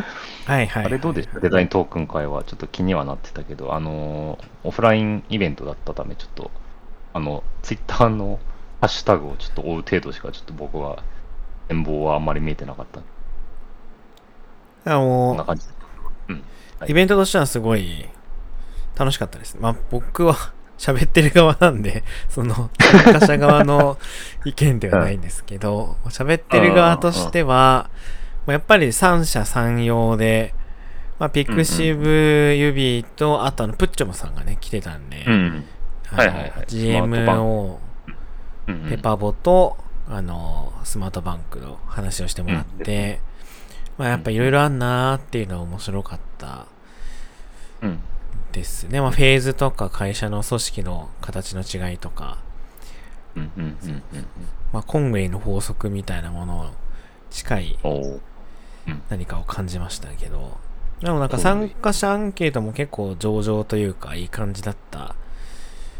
[0.45, 0.85] はいはい。
[0.85, 1.39] あれどうでした？
[1.41, 6.51] デザイントークン会はちょっと気にはなってたけど、あのー、オフラインイベントだったため、ちょっと、
[7.13, 8.39] あの、ツイッターの
[8.79, 11.03] ハッシュタグをちょっと追う程度しか、ちょっと僕は、
[11.67, 13.01] 展望はあんまり見えてなかった。
[14.91, 15.65] あの、こんな感じ。
[16.29, 16.35] うん。
[16.35, 18.07] はいイベントとしてはすごい
[18.95, 19.57] 楽しかったです。
[19.59, 23.99] まあ僕は喋ってる側なんで、 その参加者側の
[24.45, 27.89] 意見ではないんですけど、喋ってる側としては、
[28.47, 30.55] まあやっぱり三者三様で、
[31.19, 35.25] まあ、ピクシブ指と、あとあの、プッチョモさんがね、来てたんで、
[36.65, 37.77] GMO、
[38.89, 39.75] ペパボと、
[40.09, 43.19] あの、スマートバンクの話をしてもらって、
[43.97, 46.67] まあやっぱいろいろあんなーっていうのは面白かった。
[47.81, 47.99] うん。
[48.51, 49.01] ですね。
[49.01, 52.37] まあフェーズとか会社の組織の形の違いとか、
[53.35, 54.25] うんうんうんうんうん。
[54.73, 56.65] まあコンウェイの法則みたいなものを
[57.29, 57.79] 近い
[59.09, 60.57] 何かを感じましたけど、
[61.01, 65.15] でもなんか参加者アンケートも結構上々というかいい感じだった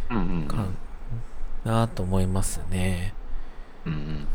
[0.10, 0.66] うんうんうんか
[1.64, 3.14] なと思いますね。
[3.86, 4.28] うんうんうん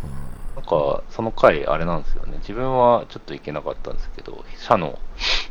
[0.55, 2.39] なんか、その回、あれなんですよね。
[2.39, 5.01] 自分はちょっと行けなかったんですけど、社の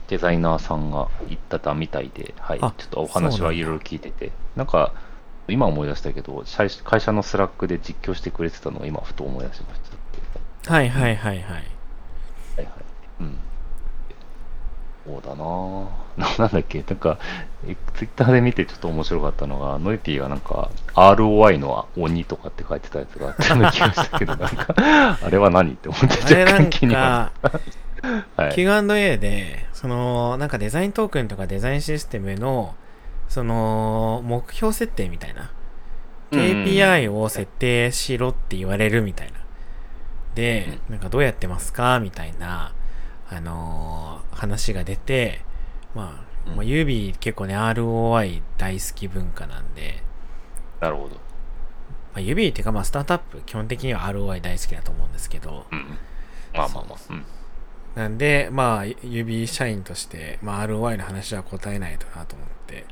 [0.08, 2.60] デザイナーさんが行ったたみたいで、はい。
[2.60, 4.92] ちょあっとお話はいろいろ聞いてて、なんか、
[5.48, 9.82] 今思い出したけど、社会社の Slack で実況してくれてたのを今、ふと思い出しまし
[10.66, 10.74] た。
[10.74, 11.42] はいはいはいはい。
[11.42, 11.56] はい
[12.58, 12.68] はい。
[13.22, 13.38] うん。
[15.06, 15.88] そうだなぁ。
[16.16, 16.84] な なんだっけ？
[16.88, 17.18] なんか、
[17.68, 26.08] えツイッターで見てちょっと面白かったのが、ノイピーがなんか、ROI の鬼とかって書いてたやつがあったような気がしたけど、なんか、あれは何って思って
[26.46, 27.60] 若干気にはか、
[28.36, 28.54] はい。
[28.54, 32.76] Q&A で、その、なんかデザイントークンとかデザインシステムの、
[33.30, 35.52] その、目標設定みたいな。
[36.32, 39.40] KPI を設定しろって言われるみたいな。
[40.36, 42.74] で、なんかどうやってますかみたいな、
[43.30, 45.46] あのー話が出て、
[45.96, 50.04] まあ、うんまあ、ユービー結構ね、ROI 大好き文化なんで、
[50.82, 51.16] なるほど。
[51.16, 51.22] ま
[52.16, 55.98] あ、ユービーっていうかまあ、スタートアップ基本的には ROI 大好きだと思うんですけど、うん。
[56.54, 57.00] まあまあまあ。
[57.10, 57.26] うん。
[57.96, 62.86] なんで、まあ、指社員として、まあ、ROI の話は答えないとなと思って、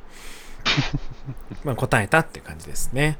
[1.63, 3.17] まあ答えたって感じですね。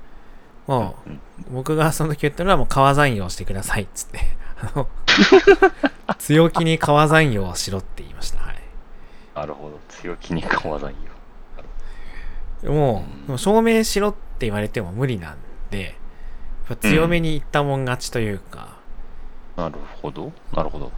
[0.68, 1.20] もうんう、
[1.52, 4.20] 僕がその時言ったのはもう川残用してくださいっつって。
[4.62, 4.88] あの
[6.20, 8.40] 強気に川残用をしろって言いました。
[8.40, 8.56] はい。
[9.36, 9.80] なるほど。
[9.90, 10.96] 強気にかわざんよ。
[12.64, 15.38] もうんう、でも証明しろって言われても無理なん
[15.72, 15.96] で、
[16.82, 18.78] 強めに言ったもん勝ちというか、
[19.56, 20.32] なるほど。
[20.54, 20.92] なるほど。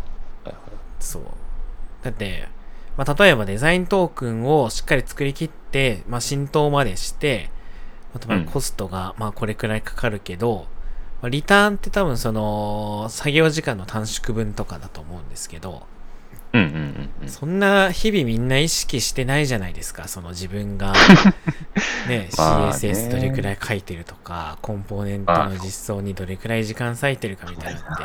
[1.04, 1.24] そう。
[2.04, 2.48] だって、
[2.98, 7.50] まあ、例えばデザイントークンをしっかり作り切って、まあ、浸透までして、
[8.28, 10.68] まあ、コストが、まあ、これくらいかかるけど、
[11.22, 15.84] まあ、リターンって多分その、作業時間の短縮分とかだと思うんですけど、
[16.54, 17.30] うんうんうんうん。
[17.30, 20.94] そんな日々みんな意識してないじゃないですか、その自分が、
[22.08, 28.04] ね CSS どれくらい書いてるとか、コンポーネントの実装にどれくらい時間割いてるかみたいなのって、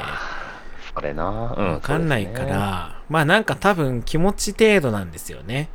[0.99, 1.55] それな。
[1.57, 1.73] うん。
[1.75, 2.53] わかんないかそうですね。
[2.53, 5.69] ら、まあなんか多分気持ち程度なんですよね。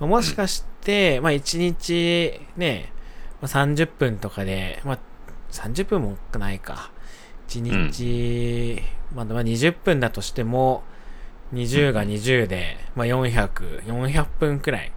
[0.00, 2.92] まあもしかして、まあ1日ね、
[3.40, 4.98] まあ、30分とかで、まあ
[5.52, 6.90] 30分もないか。
[7.48, 8.82] 1日、
[9.14, 10.82] まあまあ20分だとしても、
[11.54, 14.92] 20が20で、まあ400、400分くらい、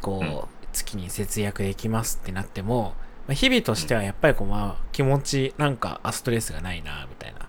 [0.00, 2.94] こうんう、月に節約できますってなっても、
[3.26, 7.45] まあ、日々としてはやっぱりこう、まあ気持ち、なんか、あ、ストレスがないな、みたいな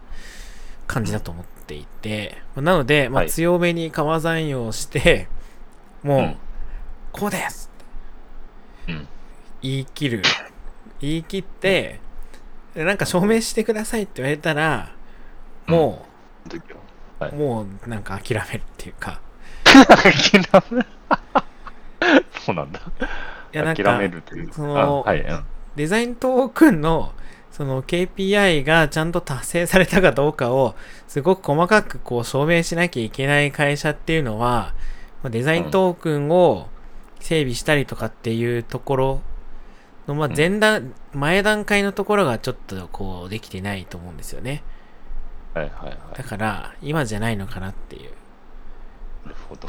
[0.88, 5.28] 感じだと思っていて、なので、まあはい強めに川残用して、
[6.04, 6.38] もう、うん
[7.12, 7.72] こうです
[8.88, 9.08] うん。
[9.62, 10.22] 言い切る。
[11.00, 12.00] 言い切って、
[12.76, 14.94] でなんか証明してくださいって言われたら、
[15.68, 16.06] も
[16.48, 16.80] 時は。
[17.20, 17.36] はう、い。
[17.36, 19.20] もうなんか諦めるっていうか、
[19.64, 20.86] 諦め
[22.46, 22.80] そうなんだ。
[23.54, 24.54] いやなんか諦めるというか。
[24.56, 25.22] そのあはい。
[25.22, 25.46] うん
[25.76, 27.14] デザイントークンの
[27.52, 30.76] その KPI がちゃんと達成されたかどうかを
[31.08, 34.74] すごく細かくこう証明しなきゃいけない会社っていうのは、
[35.24, 36.68] まあデザイントークンを
[37.20, 39.22] 整備したりとかっていうところ
[40.08, 44.64] の、まあ前段、前段階のところがちょっとこうできてないと思うんですよね。
[45.54, 45.98] はいはいはい。
[46.18, 48.12] だから今じゃないのかなっていう。
[49.26, 49.68] なるほど。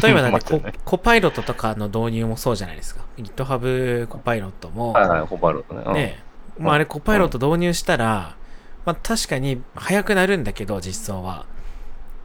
[0.00, 3.04] 例えばだってコパイロットとかの導入もそうじゃないですか。
[3.18, 5.82] GitHub コパイロットも、はいはい、ホバロットね。
[5.84, 6.27] うんね
[6.58, 8.36] まああれコパイロット導入したら、
[8.84, 11.46] まあ確かに早くなるんだけど、実装は。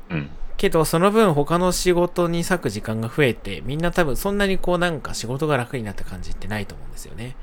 [0.09, 0.29] うん。
[0.57, 7.35] けど、その分他の仕事に割く時間が増えて、みんな多分そんなにこうなんか仕事が楽になった感じってないと思うんですよね。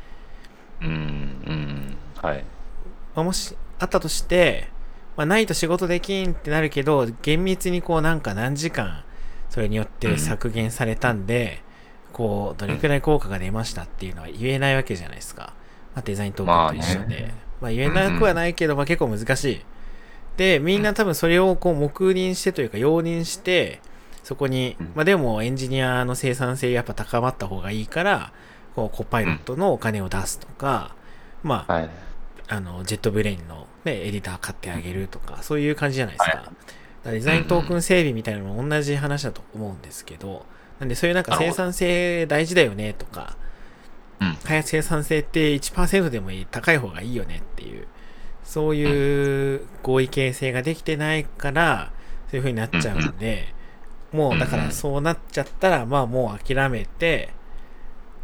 [0.80, 1.96] うん、うん。
[2.22, 2.44] はい。
[3.14, 4.68] まあ、もし、あったとして、
[5.16, 9.04] まあないと仕事できんってなるけど、厳密にこうなんか何時間、
[9.50, 11.62] それによって削減されたんで、
[12.12, 15.52] こう、どれくらい効果が出ましたっていうのは言えないわけじゃないですか。
[15.94, 17.32] まあ、デザイントークンと一緒で。
[17.60, 19.60] まあ、言えなくはないけど、まあ結構難しい。
[20.36, 23.80] で、みんな多分それをこう黙認してというか容認して、
[24.22, 28.32] そこにうん、まあでもエンジニアの生産性やっぱ高まった方がいいから、
[28.74, 30.94] こうコパイロットのお金を出すとか、
[31.42, 31.90] まあ、はい。
[32.48, 36.36] あの、ジェットブレインの、ね、エディター買ってあげるとか、そういう感じじゃないですか。
[36.38, 36.46] はい
[37.04, 40.44] デザイントークン整備みたいなのも同じ話だと思うんですけど、
[40.78, 43.36] なんでそういうなんか生産性大事だよねとか、
[44.20, 44.36] うん。
[44.44, 47.86] 開発生産性って1%でもいい、高い方がいいよねっていう、
[48.44, 51.92] そういう合意形成ができてないから、
[52.30, 53.54] そういう風になっちゃうんで、
[54.12, 57.30] もうだからそうなっちゃったら、まあもう諦めて、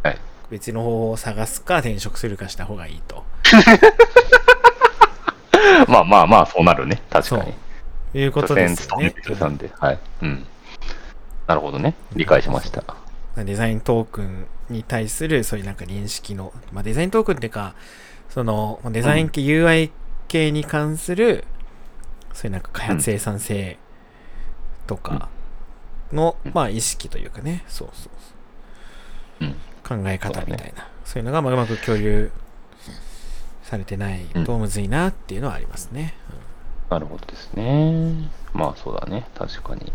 [0.03, 0.19] はい。
[0.51, 3.25] 別の方法を探すか転職するかした方がいいと。
[5.89, 7.03] まあまあまあ、そうなるね。
[7.11, 7.55] 確かに。
[8.15, 9.15] いうことですよね。
[9.79, 9.99] はい。
[10.23, 10.47] うん。
[11.47, 11.95] なるほどね。
[12.15, 12.83] 理解しました。
[13.37, 17.74] デザイントークンに対するそういうなんか認識の、まあ、デザイントークンっていうか、
[18.29, 19.90] そのデザイン系、UI
[20.29, 21.44] 系に関する、
[22.33, 23.79] そういうなんか開発生産性
[24.87, 25.29] とか
[26.12, 28.11] の、うんまあ意識というかね、そうそ
[29.40, 29.57] ううん。
[29.85, 32.31] そう考え方みたいな、そうそう,、いうのがまあうまく共有
[33.62, 36.14] されてないとむずいなっていうのはありますね。
[36.90, 38.31] なるほどですね。
[38.52, 39.26] まあそうだね。
[39.35, 39.92] 確かに。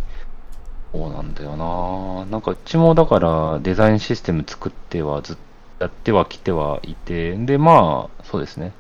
[0.93, 2.25] そうなんだよな。
[2.25, 5.41] なんかうちもだからデザインシステム作ってはずっと
[5.80, 8.74] やってはきてはいて、でまあそうですね。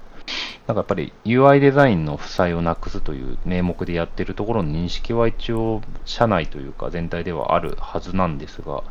[0.67, 8.83] なんかやっぱり UI デザインの負債をなくすという名目でやってるところの認識は一応社内というか全体ではあるはずなんですが、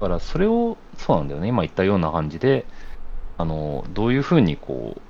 [0.00, 1.48] だからそれを、そうなんだよね。
[1.48, 2.66] 今言ったような感じで、
[3.38, 5.00] あの、どういうふうにこう、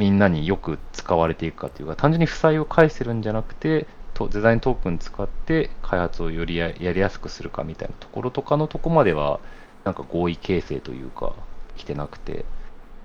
[0.00, 3.86] みんなによく使われていくかというか、単純に負債を返してるんじゃなくて、
[4.18, 9.38] とデザイントークン使って開発をよりややりやすくするかみたいなところとかのとこまでは、
[9.84, 11.34] なんか合意形成というか、
[11.76, 12.44] 来てなくて、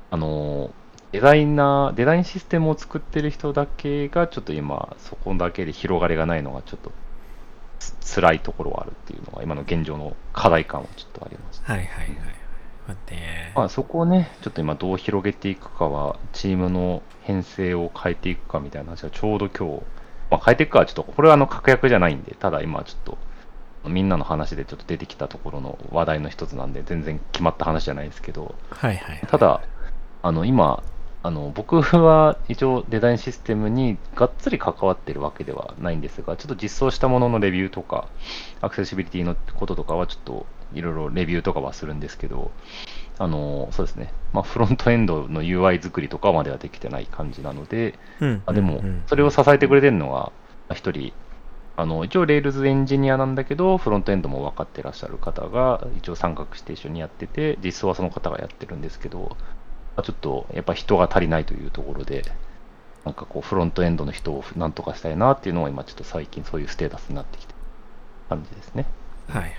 [0.09, 0.73] あの、
[1.11, 6.91] デザイナー、デザインシステムを作ってる人だけが、ちょっと今、そこだけで広がりがないのが、ちょっと
[7.77, 11.61] つ辛いところはあるっていうのが、今の現状の課題感はちょっとあります。
[11.63, 12.15] はいはいはい。
[12.87, 19.83] まあね、まあ、そこをね、ちょっと今どう広げていくかは、チームの編成を変えていくかみたいな話がちょうど今日、
[20.33, 23.17] まあ、変えていくかはちょっと、これはあの確約じゃないんで、ただ今ちょっと、
[23.87, 29.21] みんなの話でちょっと出てきたところの話題の一つなんで、全然決まった話じゃないですけど、はいはい。
[29.27, 29.61] ただ、
[30.23, 30.81] あの今、
[31.21, 38.07] あの僕は一応デザインシステムにがっつり関わってるわけではないんですが、ちょっと実装したもののレビューとか、
[38.61, 42.51] アクセシビリティのこととかはちょっといろいろレビューとかはするんですけど、
[43.19, 50.31] あのそうですね、まあ、フロントエンドの UI 作りとかまではできてない感じなので、うん、あでもそれを支えてくれてるのは、
[50.73, 51.13] 一人、
[51.75, 59.37] あの一応 Rails エンジニアなんだけど、フロントエンドも分かってらっしゃる方が、一応参画して一緒にやってて、実装はその方がやってるんですけど、
[59.95, 62.23] まあちょっとやっぱ人が足りないというところで、
[63.05, 67.59] なんかこう、フロントエンドの人をなんとかしたいなっていうのが今、ちょっと最近そういうステータスになってきてる
[68.29, 68.85] 感じですね。
[69.27, 69.53] はいはい。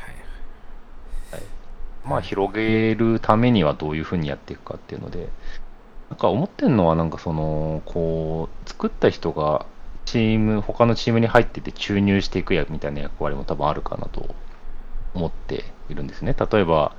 [2.04, 5.28] まあ、広げるためにはどういうふうにやっていくかっていうので、
[6.10, 9.66] なんか思ってるのは、なんかその、こう、作った人が
[10.04, 14.34] チーム、他のチームに入ってて注入していくやみたいな役割も多分あるかなと
[15.14, 16.36] 思っているんですね。
[16.38, 16.94] 例えば、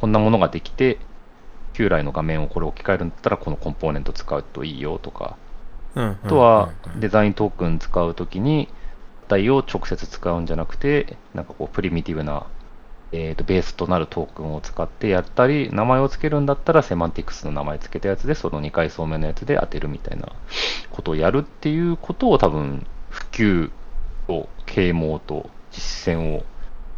[0.00, 0.98] こんなものができて、
[1.74, 5.36] 旧来の画面をこれ置き換えるんだったら、このコンポーネント使うといいよとか、
[6.24, 8.68] あとはデザイントークン使うときに、
[9.28, 12.46] 値を直接使うんじゃなくて、なんかこう、プリミティブな、
[13.12, 20.28] えー、とベースとなるトークンを使ってやったり、名前を付けるんだったら、セマンティクスの名前付けたやつで、その2階層目のやつで当てるみたいな
[20.90, 23.70] ことをやるっていうことを多分、普及
[24.28, 26.44] と啓蒙と実践を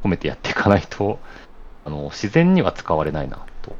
[0.02, 1.18] 込めてやっていかないと、
[1.84, 3.74] あの自然には使われないなと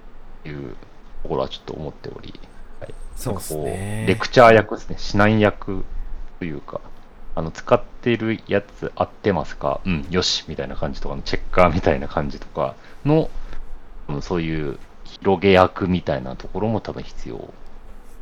[0.49, 0.74] いう
[1.22, 2.35] ところはちょっと思っており、
[2.80, 5.85] はい、そうですなんかこねうレクチャー役ですね、指南役
[6.41, 6.80] というか、
[7.35, 9.80] あの使っているやつ合ってますか？
[9.85, 12.74] うん、よしみたいな感じとかのチェッカーみたいな感じとか
[13.05, 13.30] の、
[14.09, 17.53] うんそういう広げ役みたいなところも多分必要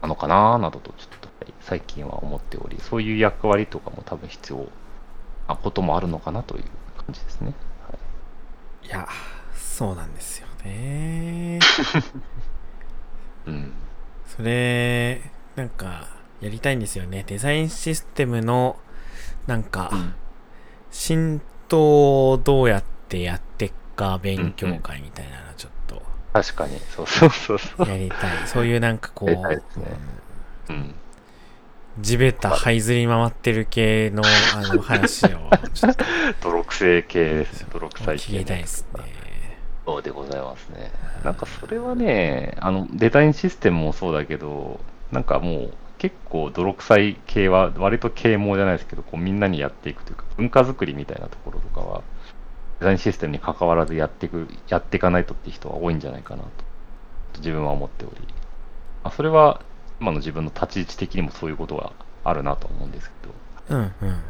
[0.03, 4.69] なのかななどとちょっとはい最近は思っており、そういう役割とかも多分必要
[5.49, 6.65] なこともあるのかなという
[6.97, 7.55] 感じですね。
[7.87, 7.95] は
[8.85, 9.09] いいや、
[9.55, 11.59] そうなんですよね。
[13.47, 13.73] うん。
[14.27, 15.23] それ、
[15.57, 16.09] なんか、
[16.41, 17.25] やりたいんですよね。
[17.27, 18.77] デザインシステムの、
[19.47, 19.91] なんか、
[20.91, 27.88] 浸透をどうやってやってっか勉強会みたいなのちょっと確かに、そうそうそうそう。
[27.88, 28.47] やりたい。
[28.47, 29.36] そういうなんかこう、ね
[30.68, 30.74] うん。
[30.76, 30.95] うん
[31.99, 35.51] 地べた這いずり回ってる系のあの話を
[36.41, 37.66] 泥臭系ですね。
[37.72, 39.03] 泥臭い系聞きたいですね。
[39.84, 40.93] そうでございますね。
[41.24, 44.80] なんかそれはね、あのデザインシステムもそうだけど、
[45.11, 52.03] なんかもう結構泥臭い系は割と啓蒙じゃないですけど、こうみんなにやっていくというか、文化作りみたいなところとかは、
[52.78, 56.48] デザインシステムに関わらずやっていく、やっていかないとって人は多いんじゃないかなと、
[57.36, 58.16] 自分は思っており、
[59.05, 59.61] あそれは
[60.01, 61.92] 今の自分の立ち位置的にもそういうことは
[62.24, 63.11] あるなと思うんです
[63.68, 64.22] けど、うんうん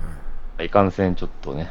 [0.59, 0.65] うん。
[0.65, 1.71] いかんせんちょっとね、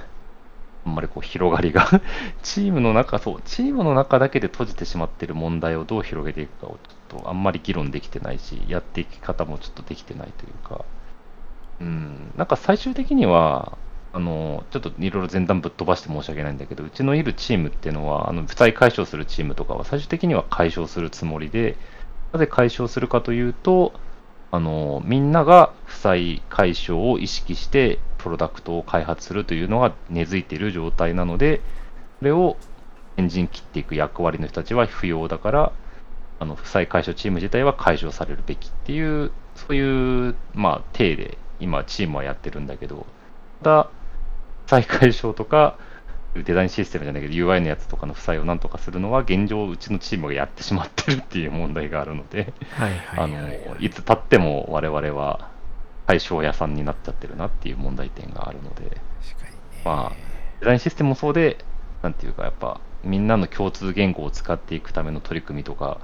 [0.86, 1.90] あんまりこう広がりが、
[2.42, 10.86] チームの中、そう、チームの中だけで閉じてしまっている問題をどう広げていくかをちょっととあんまり議論できてないし、やっていき方もちょっとできてないというか、
[11.82, 13.78] うん、なんか最終的には、
[14.12, 21.78] あの、ちょっといろいろ前段ぶっ飛ばして申し訳ないんだけど、うちのいるチームっていうのは、あの、負債解消するチームとかは最終的には解消するつもりで、
[22.32, 23.94] なぜ解消するかというと、
[24.52, 31.62] あの、みんなが負債解消を意識して、プロダクトを開発するというのが根付いている状態なので、
[32.20, 32.58] それを
[33.18, 35.72] エンジン切っていく役割の人たちは不要だから、
[36.40, 43.06] あの、負債解消チーム自体は解消されるべきっていう、そういう、まあ、体で今チームはやってるんだけど、
[43.64, 43.84] ただ、
[44.66, 45.78] 負債解消とか、
[46.36, 52.88] デザインシステムじゃないけど UI のやつとかの負債をなんとかするのは現状うちのチームがやってしまってるっていう問題があるので、は
[53.80, 55.50] いつ経っても我々は
[56.06, 59.82] 対象屋さんになっちゃってるなっていう問題点があるので、確かにね。
[59.84, 60.16] まあ、
[60.60, 61.58] デザインシステムもそうで、
[62.02, 66.00] なんていうか、やっぱ、みんなの共通言語を使っていくための取り組みとか、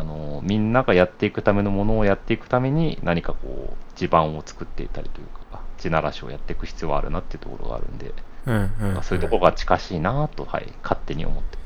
[0.00, 8.14] あのみんながやっていくためのものをやっていくために、何かこう、地盤を作っていたりというか、地ならしをやっていく必要はあるなっていうところがあるんで、
[8.46, 9.02] うんうん、うん。
[9.02, 11.58] そういうところが近しいなと、はい、勝手に思って。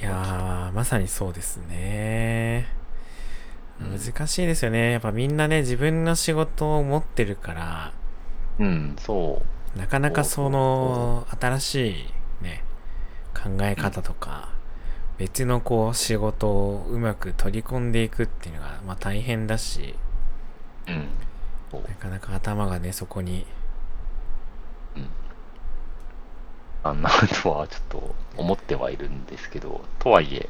[0.00, 2.68] いやー、まさにそうですね。
[2.76, 2.82] うん
[3.82, 4.92] 難しいですよね。
[4.92, 7.92] やっぱみんなね、自分の仕事を持ってるから、
[8.60, 9.42] うん、そ
[9.74, 9.78] う。
[9.78, 12.62] なかなかその、新しいね、
[13.34, 14.50] 考え方とか、
[15.18, 19.94] 別のこう、仕事をうまく取り込んでいくっていうのが、まあ大変だし、
[20.88, 21.08] うん。
[21.88, 23.46] なかなか頭がね、そこに、
[26.84, 27.10] あんな
[27.42, 30.48] とはちょっと思ってはいるんですけど、とはいえ、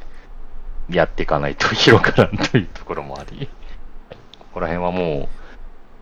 [0.91, 3.49] やっていかないと広がらんというところもあり、
[4.39, 5.29] ここら辺はもう、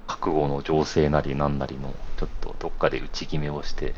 [0.07, 3.95] 覚悟の情勢なりなんなりの、ちょっとどっかで打ち決めをしてで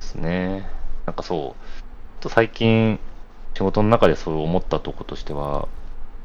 [0.00, 0.68] すね。
[1.06, 3.00] なんかそう、と最近、
[3.54, 5.68] 仕事の中でそう思ったとことしては、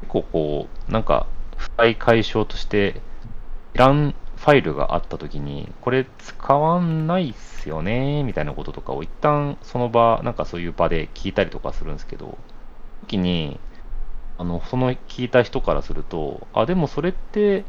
[0.00, 1.26] 結構こう、なんか、
[1.56, 3.00] 不快解消として、
[3.74, 12.38] いらんファイルがあったときに、これ使わないっすよね、みたいなこととかを一旦その場、なんかそういう場で聞いたりとかするんですけど、
[13.02, 13.58] 時に、
[14.38, 17.64] あの、その聞いた人からすると、あ、でもそれって、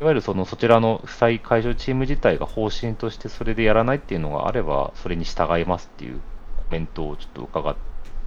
[0.00, 6.20] いわゆるそのそちらの負債解消チーム自体が方針としてそれでやらないっていうのがあれば、それに従いますっていう
[6.56, 7.76] コメントをちょっと伺っ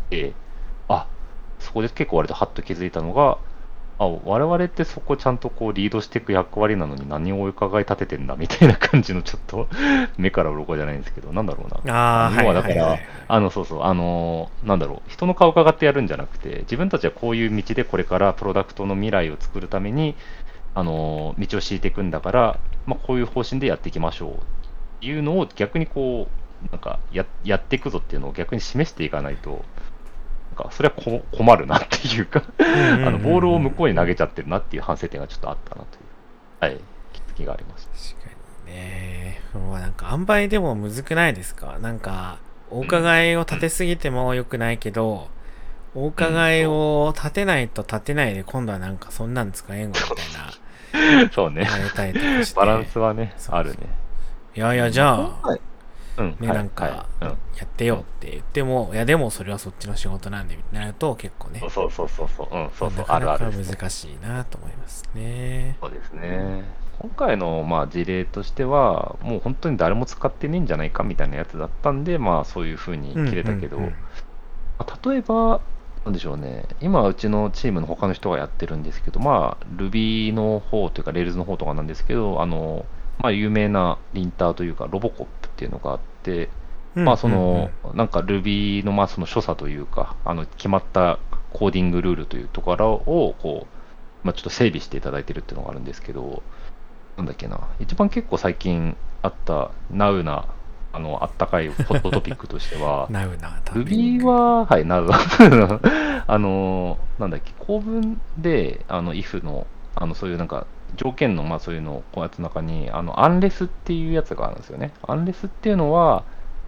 [0.10, 0.34] て、
[0.88, 1.08] あ、
[1.60, 3.38] そこで結構割とハッと気づいたのが、
[3.98, 9.68] あ、我々ってそこちゃんとこうリードしていく役割なのに何を伺い立ててんだみたいな感じのちょっと
[10.18, 11.94] 目から鱗じゃないんですけど、なんだろうな。
[11.94, 20.16] ああ、要はだから、あの、そうそう、あの、なんだろう、人の顔伺ってやるんじゃなくて、自分たちはこういう道でこれからプロダクトの未来を作るために、
[20.74, 24.36] あの、道を敷いていくんだから、まあ、こういう方針でやっていきましょうっ
[25.00, 29.64] ていうのを逆にこう、なんかややっていくぞっていうのを逆に示していかないと、
[30.56, 32.64] か、それはこ困るなっていうかあ
[33.12, 36.82] の、ボールを向こうに投げちゃってるなっていう反省点がちょっとあったなという、はい、
[37.14, 37.92] 気づきがありました。
[37.92, 38.36] 確か
[38.68, 39.42] にね。
[39.54, 41.78] もうなんか、塩梅でもむずくないですか？
[41.80, 42.40] なんか、
[42.72, 45.30] お伺いを立てすぎても良くないけど、
[45.94, 50.04] お伺いを立てないと立てないで、今度はなんかそんなん使えんごみた
[51.22, 51.30] いな。
[51.32, 51.68] そうね。
[52.56, 53.78] バランスはね、あるね。
[54.56, 55.60] いやいや、じゃあ、うん、
[56.18, 61.62] ね、なんか、やってよって言っても、いや、でもそれはそっちの仕事なんで、みたいなると結構ね。
[61.70, 62.58] そうそうそうそう、う。
[62.58, 63.52] ん、そうそう、あるある。
[63.52, 65.78] 難しいなと思いますね。
[65.82, 66.64] そうですね。
[67.00, 73.80] 今回のまあ事例としては、もう本当に誰も使ってねえんじゃないかみたいなやつだったんで、まあそういうふうに切れたけど、
[75.10, 75.62] 例えば、
[76.06, 82.86] なんでしょうね、今、うちのチームの他の人がやってるんですけど、まあ、Ruby の方というか、Rails の方とかなんですけど、あの、
[83.18, 86.50] まあ、有名なリンターというか、ロボコップっていうのがあって、
[86.96, 91.20] まあ、その、なんか Ruby の、まあ、その所作というか、あの、決まった
[91.52, 96.42] コーディングルールというところを、こう、まあ、ちょっと整備していただいてるっていうのがあるんですけど、
[97.18, 100.46] なんだっけな、一番結構最近あったナウな、
[100.94, 105.10] あの、あったかいホットトピックとしては、 ナウな Ruby は、はい、ナウ
[106.28, 114.92] あの、なんだっけ、構文で、あの、if の、あの、そういうなんか、条件の、まあそういうの、こうやつの中に、あの、アンレスっていうやつがあるんですよね。
[115.04, 116.24] アンレスっていうのは、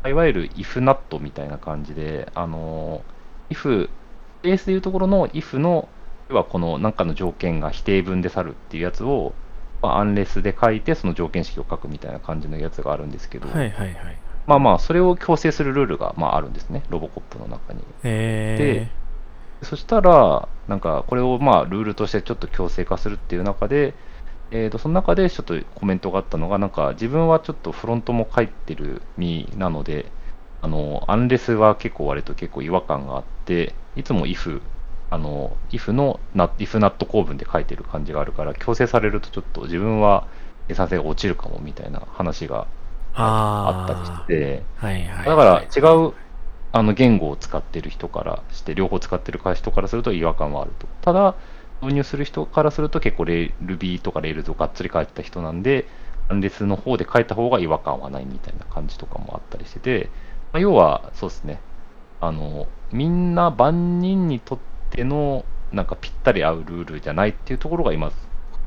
[0.06, 3.02] いわゆる if not みたいな感じで、あの、
[3.50, 3.90] if、
[4.42, 5.90] ベースでいうところの if の、
[6.30, 9.34] 要はこの何かの条件が否定文で去るっていうやつを、
[9.82, 14.18] まあ、アンレスで書いて、その条件式を書くみたいな感じのやつがあるんですけど、はいはいはい。
[14.46, 17.84] まあまあ、それを強制するルールが、まあ、あるんですね、ロボコップの中に。
[18.04, 18.90] で、
[19.62, 23.94] そしたら、なんか、これをまあ、ルールとしてちょっと強制化するっていう中で、
[24.52, 30.12] えー、とその中でちょっとコメントがあったのが、なんか自分はちょっとフロントも書いてる身なので、
[30.62, 34.62] あの、アンレスは結構割と結構違和感があって、いつも if、
[35.10, 40.28] あの、if の if not 構文で書いてる感じがあるから、強制されるとちょっと自分は
[40.68, 42.68] 生産性が落ちるかもみたいな話が
[43.14, 46.14] あったりして、はいはい、だから違う
[46.74, 50.88] あの言語を使ってる人からして、両方使ってる人からすると違和感はあると。
[51.02, 51.36] ただ、
[51.82, 55.86] 導入する人からすると結構レ Ruby とか Rails をがっつり書いてた人なんで、
[56.30, 60.10] アンレスの方で書いた方が違和感はないみたいな感じとかもあったりしてて、
[60.54, 61.60] まあ、要はそうですね、
[62.20, 64.60] あの、みんな万人にとっ
[64.90, 68.12] てのなんかぴったり合うルールじゃないっていうところが今、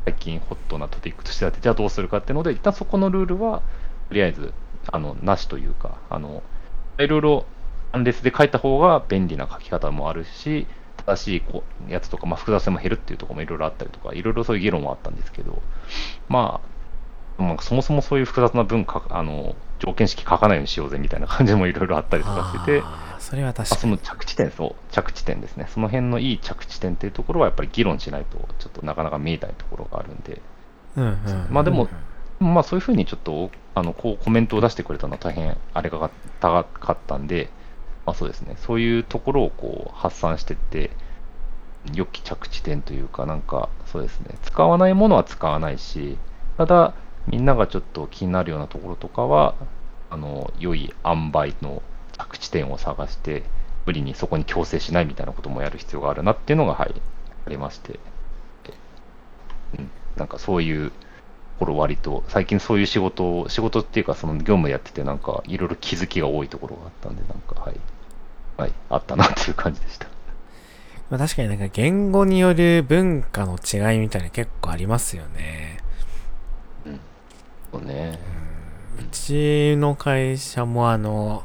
[0.04, 3.62] 最近ホットなトピックとしてあって、じゃあどうするかっていうので、一旦そこのルールは、
[4.08, 4.52] とりあえず、
[4.90, 6.42] あの、なしというか、あの、
[6.98, 7.46] いろいろ
[7.92, 10.66] アンレスで書いた方が便利な書き方もあるし、
[11.04, 15.62] 正しいこうやつとか、まあ、複雑性も減るっていうところもいろいろあったりとか、いろいろそういう議論はあったんですけど、
[16.28, 16.60] ま
[17.38, 22.86] あ、まあ、そもそもそういう複雑な文化、あの、条件式書かないようにしようぜみたいな感じもいろいろあったりとかしてて、
[23.18, 23.80] それは確かに。
[23.80, 25.66] その着地点、そう、着地点ですね。
[25.72, 30.40] その辺のいい着地点っていうところはやっぱり議論しないと、ちょっとなかなか見えないところがあるんで、
[30.96, 31.88] うんうん、まあでも、
[32.40, 37.48] まあそういうふうにちょっと、あの、こうコメントを出してくれたのは大変あれが高かったんで、
[38.10, 40.90] まあそうですね、そういうところをこう発散していって、
[41.94, 46.18] 良き着地点というか、なんか、そうですね、使わないものは使わないし、
[46.56, 46.94] ただ、
[47.28, 49.54] みんながちょっと気になるようなところとかは、
[50.10, 51.84] あの、良い塩梅の
[52.18, 53.44] 着地点を探して、
[53.86, 56.94] 無理にそこに強制しないみたいなこともやる必要があるなっていうのが、はい、
[57.46, 58.00] ありまして、
[59.78, 60.96] うん、なんかそういうと
[61.60, 67.76] ころ割と、最近そういう仕事を、仕事っていうか、その業務やってて、なんかいろいろ気づきが多いところがあったんで、なんか、はい、
[68.60, 70.06] はい、あったなっていう感じでした。
[71.08, 75.78] まあ、確かになんか言語による文化の違いみたいな結構ありますよね。
[77.72, 78.18] そうね。
[78.98, 81.42] うちの会社もあの、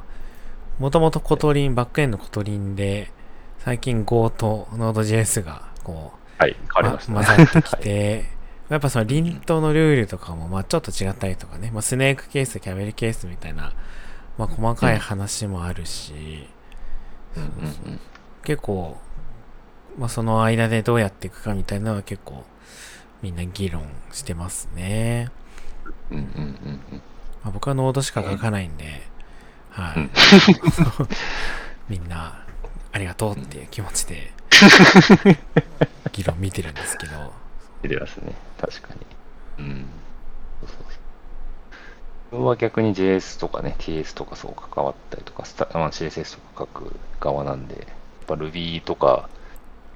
[0.77, 3.11] もともと Kotlin、バックエンド Kotlin で、
[3.59, 7.25] 最近 Go と Node.js がこう、はい、変わりました、ね。
[7.25, 8.25] 混ざってきて、
[8.69, 13.73] やっぱその lint のルールとかもまあちょっと違ったりとかね、まあ、 snake case、camel case みたいな、
[14.37, 16.54] まあ、細かい話もあるし、うんうんうん
[18.43, 18.97] 結構、
[19.97, 22.43] まあ、その間でどうやっていくかみたいなのは結構
[23.21, 25.31] みんな議論してますね。
[26.11, 27.01] うんうんうんうん
[27.43, 29.03] まあ、僕はノードしか書かないんで、
[29.69, 30.09] はい、うん
[31.89, 32.43] みんな
[32.91, 34.33] ありがとうっていう気持ちで
[36.11, 37.33] 議論見てるんですけど、
[37.81, 38.33] 出てますね。
[38.59, 38.93] 確か
[39.59, 39.65] に。
[39.65, 39.85] うん。
[40.61, 41.04] そうそうそう。
[42.31, 47.85] 自分は逆に JS とかね、TS とかそう関わったりとか、スタまあ、CSS とか書く側なんで、やっ
[48.27, 49.29] ぱ Ruby とか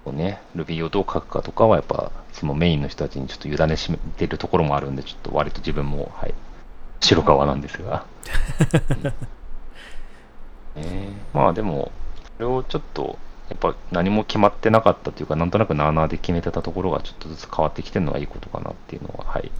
[0.05, 6.33] をね、Ruby をどう書くかとかは、やっぱそのメインの人たちにちょっと委ねしめてるところもあるんで、ちょっと割と自分も、はい、
[7.01, 8.05] 白側なんですが。
[9.03, 9.13] うん
[10.75, 11.91] えーまあでも、
[12.37, 13.17] それをちょっと、
[13.49, 19.51] やっぱ何も決まってなかったというか、なんとなくなあなあで決めてたところがちょっとずつ変わってきてるのがいいことかなっていうのは、はい。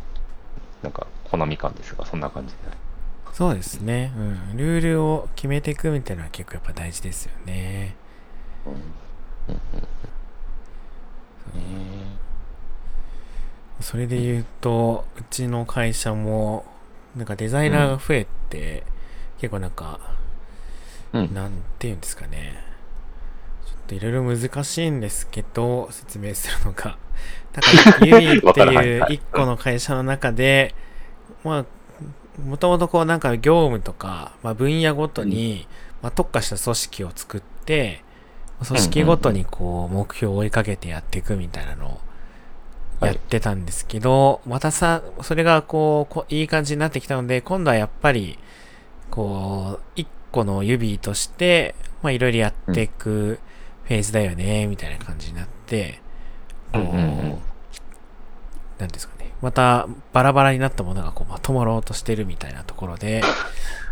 [0.84, 2.60] なんか、好み感ですが、そんな感じで。
[3.34, 7.96] そうですね、うん、ルールを決めていくみたいなのは結構やっぱ大事ですよね。
[8.66, 8.74] うん。
[8.74, 10.00] うんうん
[11.56, 12.20] うん。
[13.82, 16.66] それで言うと、うちの会社も、
[17.16, 18.84] なんかデザイナーが増えて、
[19.40, 20.00] 結構なんか、
[21.14, 21.34] えー、うん。
[21.34, 22.64] なんて言うんですかね。
[23.66, 26.98] ちょっといろいろ難しいんですけど、説明するのが。
[27.54, 30.76] だから、ユミっていう 一個の会社の中で、
[31.44, 31.66] まあ、
[32.42, 35.68] もともとこうなんか業務とか、まあ、分野ごとに、
[36.02, 38.04] まあ、特化した組織を作って、
[38.66, 42.00] 組織ごとにこう目標を追いかけてやっていくみたいなの
[43.02, 48.38] をやってたんですけど、またさ、それがこうこう、いい感じになってきたので、今度はやっぱり、
[49.10, 53.40] こう、一個の指として、まあいろいろやっていく
[53.86, 56.02] フェーズだよね、みたいな感じになって、
[56.74, 56.82] こう、
[58.80, 59.19] なんですかね。
[59.42, 63.22] またバラバラになったものがこうまとまろうとしてるみたいなところで、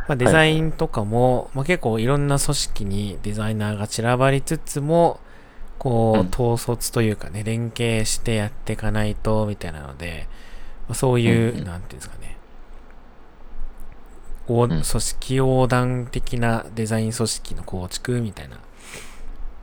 [0.07, 5.19] まあ、デザインとかも、まあ、結構いろんな組織にデザイナーが散らばりつつも、
[5.77, 6.29] こう、うん。
[6.29, 10.27] 統率というかね、連携してやっていかないと、みたいなので、
[10.87, 11.65] まあ、そういう、うんうん。
[11.65, 12.37] なんていうんですかね、
[14.47, 14.69] おん。
[14.69, 18.59] 組織横断的なデザイン組織の構築みたいな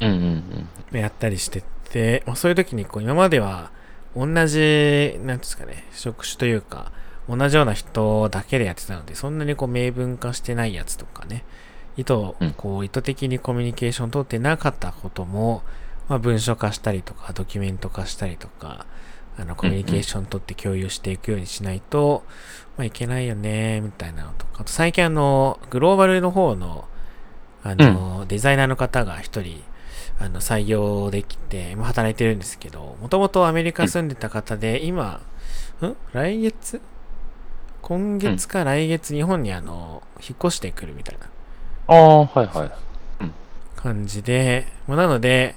[0.01, 1.01] うんうんうん。
[1.01, 3.71] やったりしてて、まあ、そういう時にこう今までは
[4.17, 6.93] 同じ、なんですかね、職種というか、
[7.29, 11.45] 同じような人だけでやってたので、そんなにこう明文化してないやつとかね、
[11.97, 12.53] 意図、うん。
[12.57, 15.63] こう意図的にコミュニケーション取ってなかったことも、
[16.09, 18.87] まあ、文書化したりとか、ドキュメント化したりとか、
[19.39, 22.25] あの、コミュニケーション取って共有していくようにしないと、
[22.77, 26.87] まあ、いけないよね、みたいなのとか、あと最近あの、グローバルの方の、
[27.63, 29.63] あの、デザイナーの方が一人、
[30.21, 35.21] あの、採用できて、今働いてるんですけど、もともとアメリカ住んでた方で、今、
[35.83, 35.97] ん？
[36.13, 36.81] 来月？
[37.83, 41.27] 今月か来月日本にあの、引っ越してくるみたいな
[41.87, 42.71] ああ、はいはい。
[43.77, 45.57] 感じで、まあ、なので、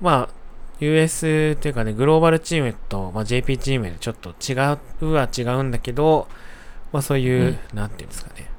[0.00, 0.34] まあ、
[0.80, 4.54] US というかね、グローバルチームと、まあ、JP チームでちょっと違
[5.00, 6.26] うは違うんだけど、
[6.92, 8.50] まあそういう、なんていうんですかね、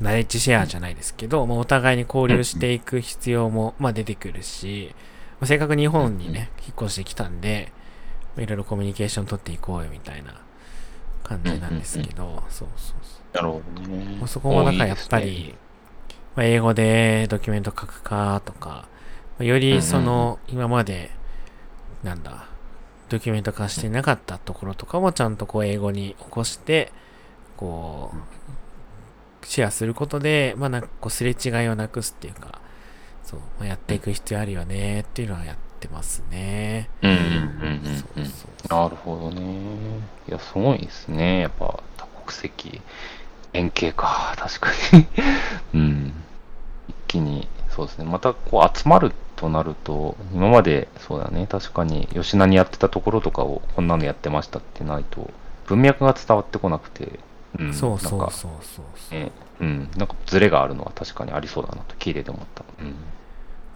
[0.00, 4.94] ナレッジシェアじゃないですけど、まあ、お互いに交流していく必要も、まあ、出てくるし、
[5.40, 7.72] まあ、せっかく日本にね、引っ越してきたんで、
[8.36, 10.40] まあいろいろコミュニケーション取っていこうよみたいな
[11.22, 13.36] 感じなんですけど、そうそうそう。
[13.36, 14.16] なるほどね。
[14.18, 14.28] まあ、。
[14.28, 15.54] そこもだからやっぱり、
[16.34, 18.86] まあ、英語でドキュメント書くかとか、ま
[19.40, 21.10] あよりその、今まで、
[22.02, 22.46] なんだ、
[23.08, 26.92] ドキュメント化してなかったところとかもちゃんとこう英語に起こして、
[27.56, 28.39] こう、
[29.42, 32.60] シェアすることで、まあなんかこうすれ違いをなくすっていうか、
[33.30, 36.90] そう、まあ、やっていく必要あるよねっていうのはやってますね。
[37.02, 37.32] うんうんうんうん
[37.84, 37.96] うん。
[37.96, 39.42] そうそうなるほどね。
[40.28, 41.40] いや、すごいですね。
[41.40, 42.80] やっぱ、多国籍、
[43.52, 44.34] 連携か。
[44.36, 45.06] 確かに。
[45.74, 46.12] うん。
[46.88, 48.04] 一気に、そうですね。
[48.04, 51.46] また、こう、集まるとなると、今まで、そうだね。
[51.46, 55.30] 確かに、吉名にやってたところとかを、こんなのやってましたってないと、
[55.66, 57.20] 文脈が伝わってこなくて、
[57.58, 57.74] うん。
[57.74, 59.18] そうそうそうそうそう。
[59.18, 59.90] ね、うん。
[59.96, 62.64] なんか、ズレがあるのは確かにありそうだなと、聞いてて思った。
[62.80, 62.94] うん。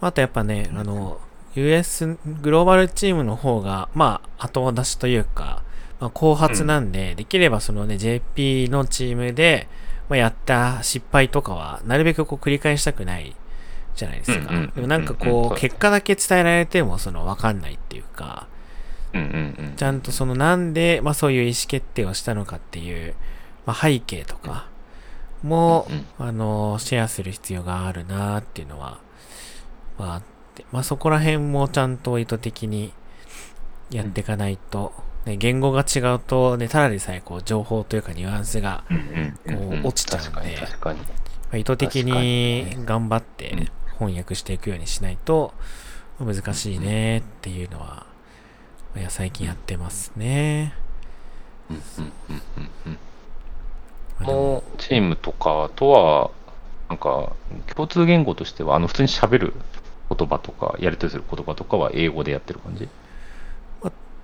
[0.01, 1.19] あとやっぱね、あの、
[1.55, 5.63] US グローバルチームの方が、まあ、後出しというか、
[5.99, 9.67] まあ、後発なんで、できればそのね、JP のチームで、
[10.09, 13.35] まあ、やった失敗とかは、なるべくこう繰り返したくない
[13.95, 14.49] じゃないですか。
[14.49, 18.47] うんうんでもなんかうんうんこう、結果だけ伝えられても、その、わかんないっていうか、
[19.13, 19.73] うんうんうん。
[19.77, 23.15] ちゃんとその、なんで、まあそういう意思決定をしたのかっていう、
[23.65, 24.67] まあ背景とか
[25.43, 25.87] も、
[26.19, 28.99] うんあの、シェアする必要があるなっていうのは、
[29.97, 30.23] まああっ
[30.55, 32.93] て、まあそこら辺もちゃんと意図的に
[33.91, 34.93] やっていかないと、
[35.25, 38.83] ね、言語が違うと、ね、ただでさえこう、情報というかニュアンスが、
[39.45, 39.53] こ
[39.83, 40.29] う落ちちゃうんで。
[40.31, 40.41] ま
[41.53, 45.53] あ意図的にに頑張っうんて翻訳していくようにしないと
[46.19, 48.05] 難しいねっていうのは、
[48.95, 50.73] いや、最近やってますね。
[54.19, 56.31] うんうんうんうんうんまあでももうチームとかとは、
[56.89, 57.35] なんか、
[57.75, 59.53] 共通言語としては、あの、普通に喋る
[60.09, 62.89] 言葉とか、やり取りする言葉とかは英語でやってる感じ？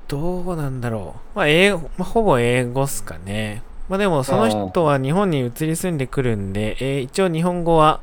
[0.08, 1.38] どうなんだろう。
[1.38, 3.64] まあ、英語、まあ、ほぼ英語っすかね。
[3.88, 8.02] まあでも、その人は日本に移り住んでくるんで、えー一応日本語は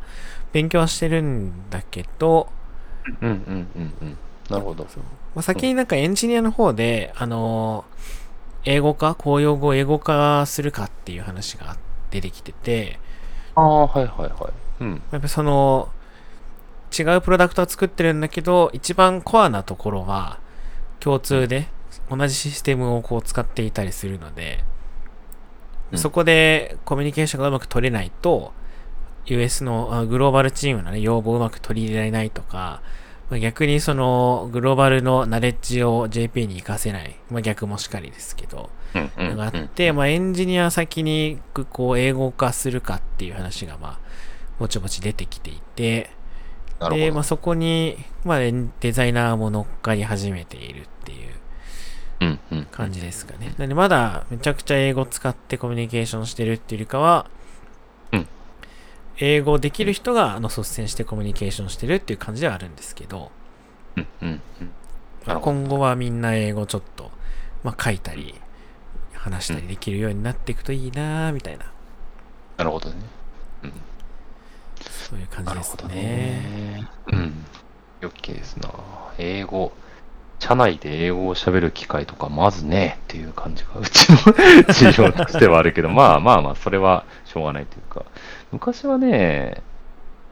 [0.53, 2.49] 勉強はしてるんだけど、
[3.23, 4.17] うんうんうんうん。
[4.51, 4.85] なるほど。
[5.35, 8.18] まあ、先になんかエンジニアの方で、あのー
[8.65, 11.77] 英語化、公用語を英語化するかっていう話が
[12.11, 12.99] 出てきてて、
[13.55, 14.51] ああ、はいはいは
[14.81, 14.85] い。
[14.85, 14.91] うん。
[14.93, 15.89] やっぱりその、
[16.97, 20.39] 違うプロダクトは作ってるんだけど、一番コアなところは
[21.01, 21.69] 共通で
[22.11, 24.65] 同じシステムをこう使っていたりするので、
[25.93, 28.53] うんそこでコミュニケーションがうまく取れないと、
[29.25, 32.83] US のあグローバルチームの、ね、要望をうまく取り入れられないとか、
[33.31, 41.39] まあ逆にそのグローバルのナレッジを JP に活かせない、まあ、逆もしかりですけど、うんうんうんがあって、まあ、エンジニア先に
[41.71, 43.99] こう英語化するかっていう話がまあ
[44.59, 46.11] ぼちぼち出てきていてで、
[46.81, 47.13] なるほど。
[47.15, 51.29] まあ、そこに、まあ、デザイナーも乗っかり始めているっていう。
[52.73, 53.55] 感じですかね。
[53.59, 57.38] なんでまだめちゃくちゃ英語使ってコミュニケーションしてるっていうよりかは、うん
[59.19, 63.31] 英語できる人があの率先してコミュニケーションしてるっていう感じではあるんですけど、
[65.27, 67.11] 今後はみんな英語ちょっと、
[67.65, 68.35] まあ、書いたり
[69.13, 71.67] 話したりできるようになっていくといいなみたいな、
[72.57, 72.97] なるほどね。
[74.81, 75.95] そういう感じですね。
[75.95, 76.89] ね。
[77.09, 77.45] うん。
[78.01, 78.71] よっけですな。
[79.17, 79.73] 英語。
[80.39, 84.17] 社内で英語を喋る機会とか、まずねっていう感じが、うちの
[84.73, 88.05] 事情としてはあるけど、まあまあまあ、それはしょうがないというか、
[88.51, 89.67] 昔はね、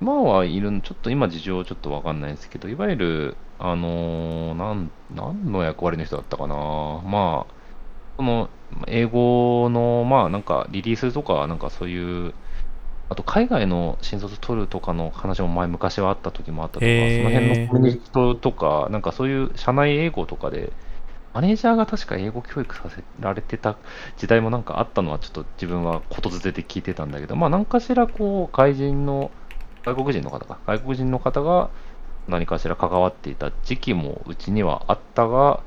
[0.00, 6.56] 今はいるの、ちょっと今事情ちょっとわかんないですけど、いわゆる、あのーなん、何の役割の人だったかな。
[7.04, 7.54] まあ、
[8.18, 8.50] その、
[8.88, 12.34] 英語の、まあなんかリリースとか、なんかそういう、
[13.08, 20.76] あと海外の新卒取るとかの話も前昔はあった時もあったとか、その辺のコミュニティとか、なんかそういう社内英語とかで、
[21.36, 23.76] マネージャーが確か英語教育させられてた
[24.16, 29.30] 時代もなんかあったのはちょっと自分はことづてで聞いてたんだけど、まあ何かしらこう外人の、
[29.84, 31.68] 外国人の方か、外国人の方が
[32.26, 35.60] 何かしら関わっていた時期もうちにはあったが、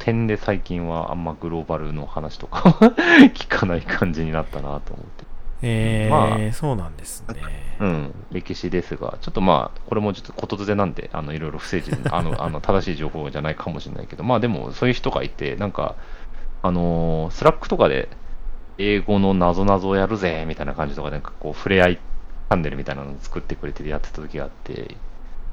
[0.00, 2.70] 点で最近はあんまグローバルの話とか
[3.32, 5.25] 聞かない感じになったなと思って。
[5.62, 7.66] えーまあそうなんですね。
[7.80, 15.94] うん、歴史ですが、ちょっとまあ、これもちょっとことづてなんで、あのいろいろ不正時 あのあの正しい情報じゃないかもしれないけど、まあでも、そういう人がいて、なんか、
[16.62, 18.08] あのースラックとかで、
[18.78, 24.96] 英語のなぞなぞをやるぜみたいな感じとかで、なんかこう、触れ合いチャンネルみたいなのを作ってくれてやってた時があって、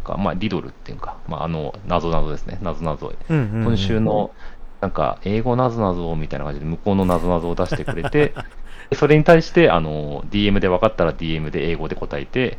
[0.04, 3.14] かまあ、リドルっていうか、まあ、あの、なぞなぞですね、なぞなぞ。
[3.30, 4.32] うんうんうん今週の、
[4.82, 8.34] なんか、英語なぞなぞみたいな感じで、向こうのなぞなぞを出してくれて、で
[8.96, 12.58] それに対して、あの、DM で分かったら DM で英語で答えて、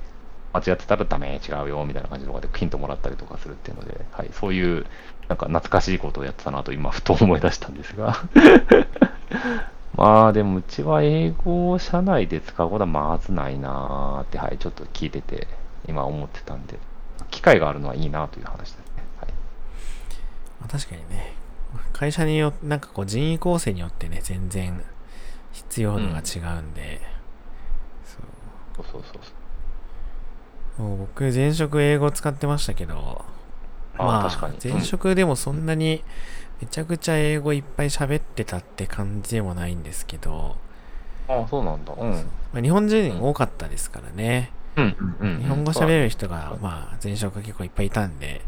[0.53, 4.87] 間違ってたらダメ、違うよ、みたいな感じのとかでヒントもらったりとかするっていうので、はい、そういう、
[5.29, 8.17] なんか懐かしいことをやってたなと今、ふと思い出したんですが。
[9.97, 15.49] まあ、でも、うちは英語を社内で使うことはまずないなーって、はい、ちょっと聞いてて、
[15.89, 16.79] 今思ってたんで、
[17.31, 18.85] 機会があるのはいいなという話ですね。
[19.21, 19.33] はい。
[20.61, 21.35] まあ確かにね、
[21.93, 24.83] 会社によって、なんかこう人員構成によってね、全然
[25.55, 27.01] 必要度が違うんで、
[28.05, 29.21] そうそうそう。
[29.21, 29.23] そう。
[30.77, 30.87] そう。
[30.87, 33.25] もう僕、前職英語使ってましたけど、
[33.99, 36.03] あまあ確かに、前職でもそんなに
[36.61, 40.57] めちゃくちゃ英語いっぱい喋ってたって感じでもないんですけど、
[41.29, 41.95] ああ、そうなんだ。
[41.97, 42.13] うん。
[42.53, 44.51] まあ、日本人多かったですからね。
[44.77, 44.97] うん。
[45.21, 45.29] うん。
[45.29, 45.39] うん。
[45.41, 48.43] 日本語喋る人が、まあ、前職が結構いっぱいいたんで、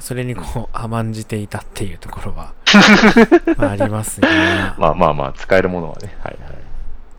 [0.00, 2.52] それにこう、甘んじていたっていうところは、
[3.56, 4.28] まあありますが、
[4.78, 6.16] まあまあまあ、使えるものはね。
[6.22, 6.52] はいはい。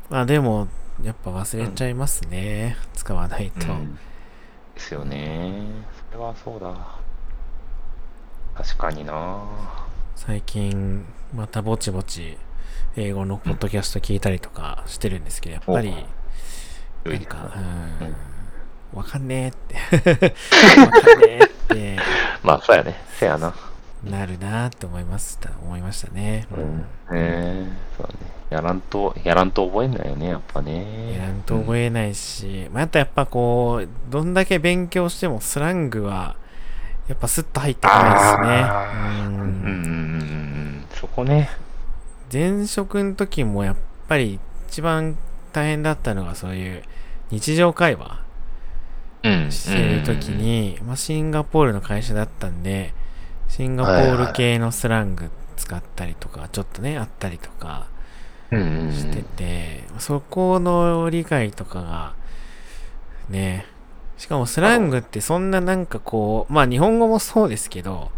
[0.09, 0.67] まあでも、
[1.03, 2.77] やっぱ忘れちゃいますね。
[2.93, 3.67] 使わないと。
[3.67, 3.99] うん
[4.79, 5.65] ですよね。
[6.11, 6.73] それはそうだ。
[8.55, 9.43] 確かにな
[10.15, 12.37] 最近、またぼちぼち、
[12.95, 17.51] 英語のポッドキャスト聞いたりとかしてるんですけど、やっぱり、なんか、ね
[18.01, 18.15] うんうん
[18.93, 20.33] わかんねえって
[20.79, 21.97] わかんねえって
[22.43, 22.95] まあ、そうやね。
[23.19, 23.53] せやな。
[24.03, 26.47] なるなって思いました、思いましたね。
[26.51, 26.85] うん。
[27.13, 27.67] え
[27.97, 28.19] そうだね。
[28.49, 31.13] やらんと、やらんと覚えんないよね、やっぱね。
[31.13, 36.35] やらんと覚えないし、まあ、あとやっぱこう、どんだけ勉強してもスラングは、
[37.07, 38.65] やっぱスッと入ってこないですね。
[39.25, 39.45] うんうんうんうんう
[40.23, 40.85] ん。
[40.93, 41.49] そこね。
[42.31, 43.75] 前職の時もやっ
[44.07, 45.17] ぱり一番
[45.51, 46.83] 大変だったのがそういう
[47.31, 48.28] 日常会話うん。
[49.23, 52.93] してる時に、まあ、シンガポールの会社だったんで、
[53.47, 57.87] シンガポール系のスラング使ったりとか、ちょっとね、あったりとか
[58.51, 62.13] してて、そこの理解とかが、
[63.29, 63.65] ね、
[64.17, 68.11] しかもスラングってそんななんかこう、まあ日本語もそうですけど、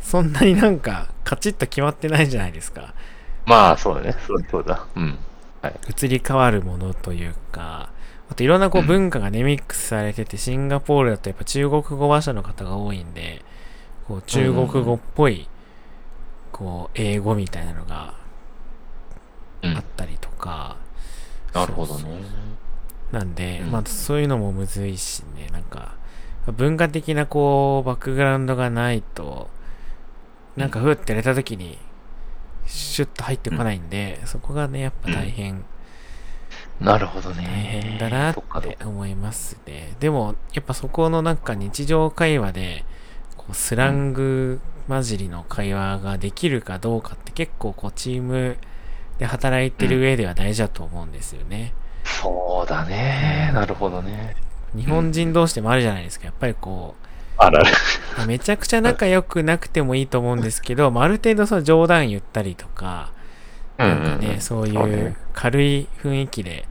[0.00, 2.94] そんなになんかカチッと決まってないじゃないですか。
[3.46, 4.14] まあ、そうだね。
[4.50, 4.86] そうだ。
[4.96, 5.18] うん。
[5.88, 7.90] 移り変わるものというか、
[8.30, 8.88] あといろんなこううん。
[8.88, 13.42] 文化がね、ミックスされてて、シンガポールだとやっぱ中国語話者の方が多いんで、
[14.06, 15.48] こう中国語っぽい、
[16.52, 18.14] こう英語みたいなのが
[19.64, 19.76] うん。
[19.76, 20.76] あったりとか、
[21.52, 22.20] なるほどね。
[23.12, 23.70] なんで、うん。
[23.70, 25.94] まあそういうのもむずいしね、なんか、
[26.46, 29.48] 文化的なこう、バックグラウンドがないと、
[30.56, 31.78] なんかふって入れた時に、
[32.66, 35.64] シュッと入ってこないんで、そこがね、やっぱ大変、
[36.80, 37.44] なるほどね。
[37.44, 39.94] 大変だなって思いますね。
[40.00, 42.84] でも、やっぱそこのなんか日常会話で、
[43.36, 48.56] こうスラング混じりの会話ができるかどうかって結構こうチーム
[49.18, 51.72] で働いてる上では大事だと思うんですよね。
[52.04, 53.50] そうだね。
[53.54, 54.36] なるほどね。
[54.74, 56.26] 日本人同士でもあるじゃないですか。
[56.26, 56.94] やっぱりこ
[57.36, 57.62] あら
[58.26, 63.12] めちゃくちゃ仲良くなくてもいいと思うんですけど、まあ、ある程度その冗談言ったりとか、
[63.76, 66.66] なんかね、そういう軽い雰囲気で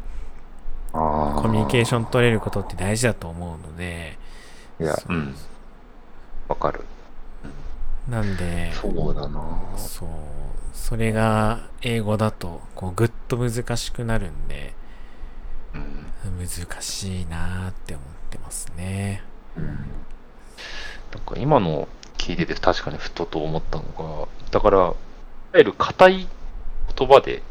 [0.93, 4.17] ココミュニケーション取れることって大事だと思うので、
[4.79, 5.35] いや、そううん。
[6.47, 6.85] わかる。
[8.09, 9.41] なんで、そうだな。
[9.75, 10.09] そう、
[10.73, 14.73] それが英語だと、こう、ぐっと難しくなるんで、
[15.73, 16.47] うん。
[16.47, 19.23] 難しいなーって思ってますね。
[19.55, 21.87] なんか今の
[22.17, 24.95] 聞いてて確かにふとと思ったのが、だから、いわ
[25.55, 26.27] ゆる硬い
[26.95, 27.41] 言葉で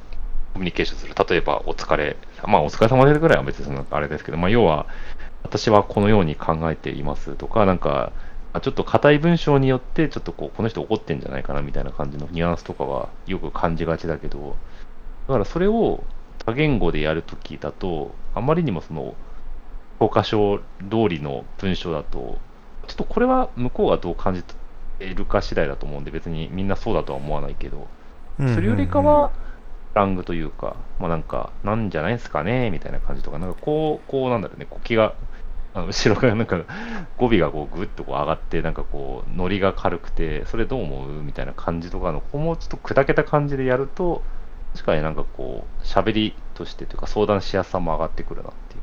[0.53, 1.15] コミュニケーションする。
[1.29, 2.17] 例えば、お疲れ。
[2.47, 4.87] まあ、お疲れ様ですぐらいは別にそのあれですけど、まあ、要は、
[5.43, 8.13] 私はこのように考えていますとか、なんか、
[8.61, 14.57] ちょっと硬い文章によって、ちょっとこう、この人怒ってんじゃないかなみたいな感じのニュアンスとかはよく感じがちだけど、
[15.27, 16.05] だからそれを
[16.45, 19.15] 多言語でやるときだと、あまりにもその、
[20.01, 20.65] 教科書通
[21.09, 22.39] りの文章だと、
[22.89, 24.55] ちょっとこれは向こうがどう感じて
[25.01, 27.87] いるか次第だと思うんで、別にみんなそうだとは思わないけど、
[28.39, 29.31] それよりかは、
[29.95, 35.15] ラングというか、まあなんか、なんじゃないですかね、みたいな感じとか、なんかこう、こうなんだろうね、こう気が、
[35.75, 36.59] あの後ろからなんか
[37.17, 41.23] 語尾がこうぐっとこう上がって、なんかこう、ノリが軽くて、それどう思う？
[41.23, 44.23] みたいな感じとかの、ここもちょっと砕けた感じでやると、
[44.75, 48.81] 確かになんかこう、喋りとしてというか、相談しやすさも上がってくるなっていう、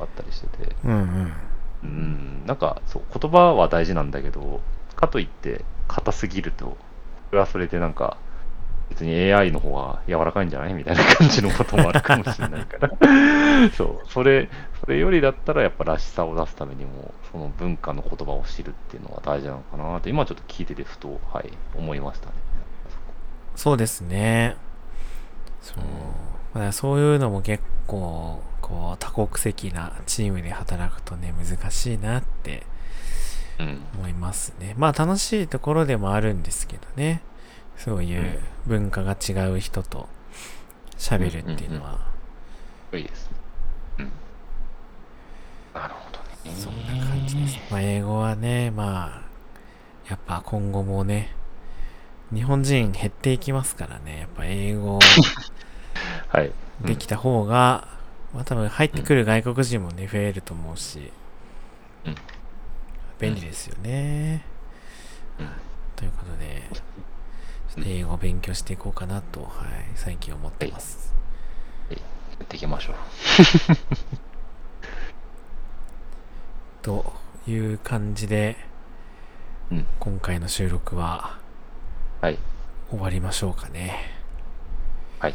[0.00, 0.74] あったりしてて。
[0.84, 1.32] うんうん。
[1.80, 4.60] うん、なんかそう言葉は大事なんだけど、
[4.96, 6.76] かといって硬すぎると、
[7.30, 8.16] それはそれでなんか、
[8.90, 10.74] 別に AI の方が柔らかいんじゃない？
[10.74, 12.90] みたいな感じのこともあるかもしれないから、
[13.76, 14.48] そう、それ、
[14.80, 22.32] それよりだったらやっぱらしさを出すためにも、その文化の言葉を知るっていうのが大事なのかなって、今ちょっと聞いててふと、はい、思いましたね。
[23.56, 24.56] そうですね。
[25.60, 26.58] そう。
[26.58, 32.66] まあ、そういうのも結構、こう、多国籍なチームで働くとね、難しいなって
[33.58, 33.82] うん。
[33.98, 34.74] 思いますね。
[34.78, 37.22] まあ楽しいところでもあるんですけどね。
[37.78, 40.08] そういう文化が違う人と
[40.98, 42.00] 喋るっていうのは、
[42.92, 43.36] いいですね。
[44.00, 44.12] うん。
[45.80, 46.56] なるほどね。
[46.56, 46.98] そん。
[46.98, 47.58] な感じです。
[47.70, 49.22] まあ英語はね、まあ、
[50.10, 51.32] やっぱ今後もね、
[52.34, 54.98] 日本人減っていきますからね、やっぱ英語。
[56.84, 57.88] できた方が、
[58.34, 61.12] まあ多分入ってくる外国人もね、増えると思うし、
[62.04, 62.14] うん。
[63.20, 64.44] 便利ですよね。
[65.94, 66.62] ということで、
[67.86, 69.48] 英語を勉強していこうかなと、はい、
[69.94, 71.14] 最近思ってます。
[71.90, 71.96] や
[72.44, 72.96] っていきましょう。
[76.82, 77.12] と
[77.46, 78.56] いう感じで、
[79.70, 81.38] うん今回の収録は
[82.20, 82.38] はい。
[82.90, 84.14] 終わりましょうかね。
[85.18, 85.34] はい。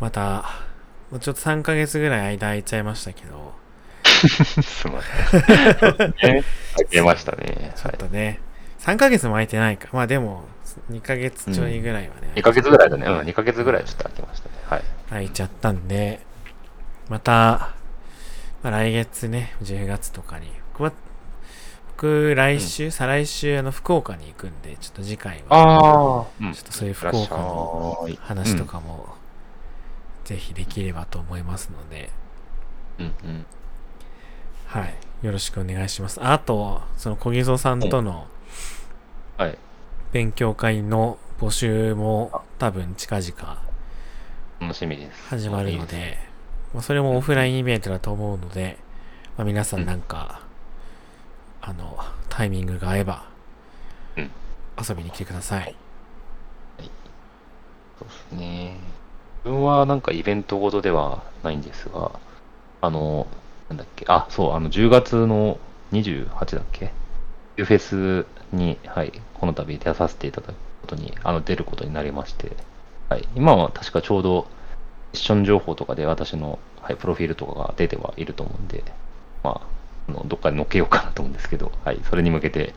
[0.00, 0.44] また、
[1.10, 3.54] もうちょっと3ヶ月ぐらい間空いちゃいましたけど、
[4.62, 6.14] すみません。
[6.34, 6.44] ね。
[6.78, 7.72] あげましたね。
[7.76, 7.94] ちょはい。
[7.94, 8.40] っとね、
[8.80, 9.88] 3ヶ月も空いてないか。
[9.92, 10.44] まあでも、
[10.90, 12.32] 2ヶ月ちょいぐらいはね。
[12.36, 13.06] 2ヶ月ぐらいだね。
[13.06, 14.54] うん、2ヶ月ぐらいちょっと空きましたね。
[14.68, 14.82] はい。
[15.10, 16.20] 空いちゃったんで、
[17.08, 17.74] また、
[18.62, 20.92] まあ、来月ね、10月とかに、僕は、
[21.96, 29.14] 僕、来週、再来週、あの、福岡に行くんで、ちょっと次回は、ああ、うんちょっとそういう福岡の話とかも、
[30.24, 32.10] ぜひできればと思いますので、
[32.98, 33.46] うんうん。
[34.66, 34.94] はい。
[35.22, 36.18] よろしくお願いします。
[36.22, 38.26] あと、その小木蔵さんとの
[39.36, 39.58] はい。
[40.12, 43.62] 勉強会の募集も多分近々
[44.60, 45.28] 楽しみです。
[45.28, 46.18] 始まるので、
[46.72, 48.78] まあ、それもオフラインイベントだと思うので、
[49.36, 50.40] まあ、皆さんなんか、
[51.60, 51.98] あの、
[52.28, 53.24] タイミングが合えば
[54.16, 54.30] うん、
[54.88, 55.74] 遊びに来てください。
[57.98, 58.76] そうですね。
[59.44, 62.12] 自分はなんかイベントごとではないんですが、
[62.80, 63.26] あの、
[63.68, 65.58] なんだっけ、あ、そう、あの、10月の
[65.92, 66.92] 28だっけ？
[67.56, 72.52] ユーフェスに、はい、この度出させていただくことに、あの、出ることになりまして、
[73.08, 74.46] はい、今は確かちょうど、
[75.12, 78.82] セッション情報とかで私の、はい、プロフィールとかが出てはいると思うんで、
[79.42, 79.60] まあ、
[80.08, 82.74] あのどっかで載っけようかなと思うんですけど、はい、それに向けて、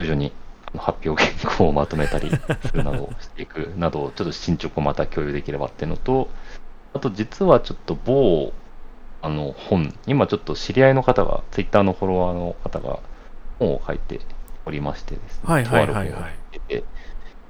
[0.00, 0.32] 徐々に
[0.76, 2.30] 発表原稿をまとめたり
[2.66, 6.28] するなどしていくなど、ちょっと進捗をまた共有できればっていうのと、
[6.94, 8.52] あと実はちょっと某
[9.22, 12.98] あの本、今ちょっと知り合いの方が、ツイッターのフォロワーの方が
[13.60, 14.20] 本を書いて
[14.66, 16.38] おりましてですね、はいはいはいはい。
[16.68, 16.84] と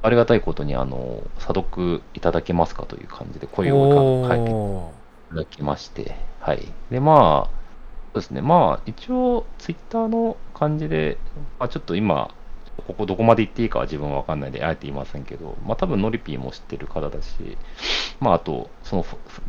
[0.02, 4.92] ありがたいことに、あの、査読いただけますかという感じで声をかけていお
[5.30, 6.68] ただきまして、はい。
[6.90, 7.50] で、まあ、
[8.12, 11.16] そうですね、まあ、一応、ツイッターの感じで、
[11.58, 12.34] まあ、ちょっと今、
[12.86, 17.56] ここどこまで言っていいかは自分は分かんないで、あえて言いませんけど、まあ、多分ノリピーも知ってる方だし、
[18.20, 19.04] まあ、あと、その、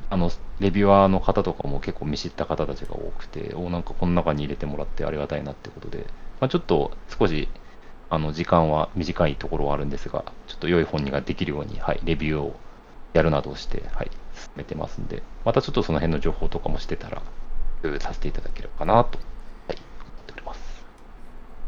[0.09, 6.05] あの、レビュアーの方とかも結構見知った方たちが多くて、おなんかこの中に入れてもらってありがたいなってことで、
[6.39, 7.47] まあ、ちょっと少し、
[8.09, 12.55] あの、時間は短いところはあるんですが、ちょっと良い本にができるように、はい、レビューを
[13.13, 17.21] やるなどして、はい、進めてますんで、またちょっとその辺の情報とかもしてたら、
[17.81, 19.17] 共有させていただければかなと、
[19.67, 20.85] はい、思っております。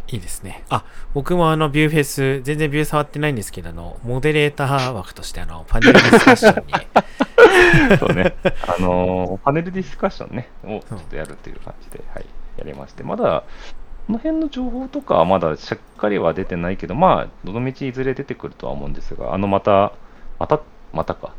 [0.07, 0.63] いいですね。
[0.69, 12.25] あ、僕もあの、ビューフェス、全然ビュー触ってないんですけど、あの、モデレーター枠として、あの、パネルディスカッションに、 そうね、あのーパネルディスカッションね、をちょっとやるっていう感じで、はい、
[12.57, 13.43] やりまして、まだ、
[14.05, 19.93] この辺の情報とかはまだしっかりは出てないけど、まあ、どのみちいずれ出てくるとは思うんですが、あの、また、
[20.37, 20.59] また、
[20.93, 21.33] またか。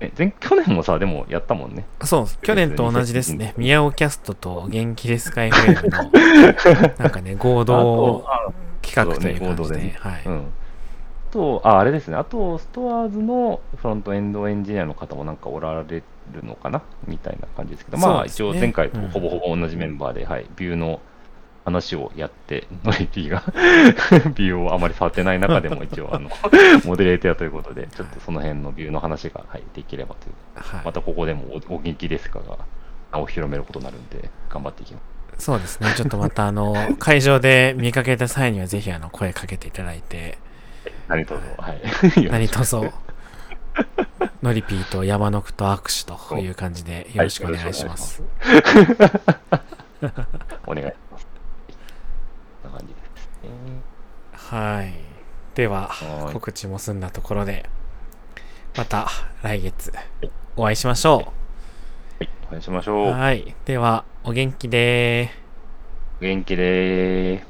[0.00, 1.84] え前去年もさ、でもやったもんね。
[2.02, 3.54] そう、去年と同じですね。
[3.56, 10.22] ミヤオキャストと元気ですか FM の、 なんかね、合同あ企画という感じで、ね合同でねはい。
[10.26, 10.38] うん。
[10.38, 12.16] あと、あ、あれですね。
[12.16, 16.82] あと、ストアーズのフロントエンドエンジニアの方もなんかおられるのかな？
[17.06, 21.00] みたいな感じですけど、まあ、一応前回とうんほぼほぼ同じメンバーで、はい、ビューの
[21.64, 23.42] 話をやって、ノリピーが
[24.34, 26.30] ビューをあまり触ってない中でも一応、あの、
[26.84, 30.34] モデレーターということで、ちょっとその辺のビューの話が、はい、できればという。
[30.54, 32.58] はいまたここでもおお元気ですかが、
[33.12, 35.00] 名を広めることになるんで、頑張っていきま
[35.38, 35.44] す。
[35.44, 35.92] そうですね。
[35.96, 40.38] ちょっとまた、あの、会場で見かけた際には、ぜひ、あの、声かけていただいて、
[41.08, 41.80] 何卒、はい。
[42.30, 42.76] 何卒、
[44.42, 48.22] ノリピーと山のくと握手という感じで、よろしくお願いします。
[50.66, 51.26] お願いします。
[52.62, 53.33] こんな感じですね。
[54.32, 54.94] はい。
[55.54, 57.68] ではは、い告知も済んだところで、
[58.76, 59.08] また
[59.42, 59.92] 来月
[60.56, 61.32] お会いしましょ
[62.50, 63.08] お会いしましう。
[63.08, 63.10] ょう。
[63.10, 63.54] はい。
[63.64, 65.44] では、お元気でー。
[66.20, 67.44] 元気で。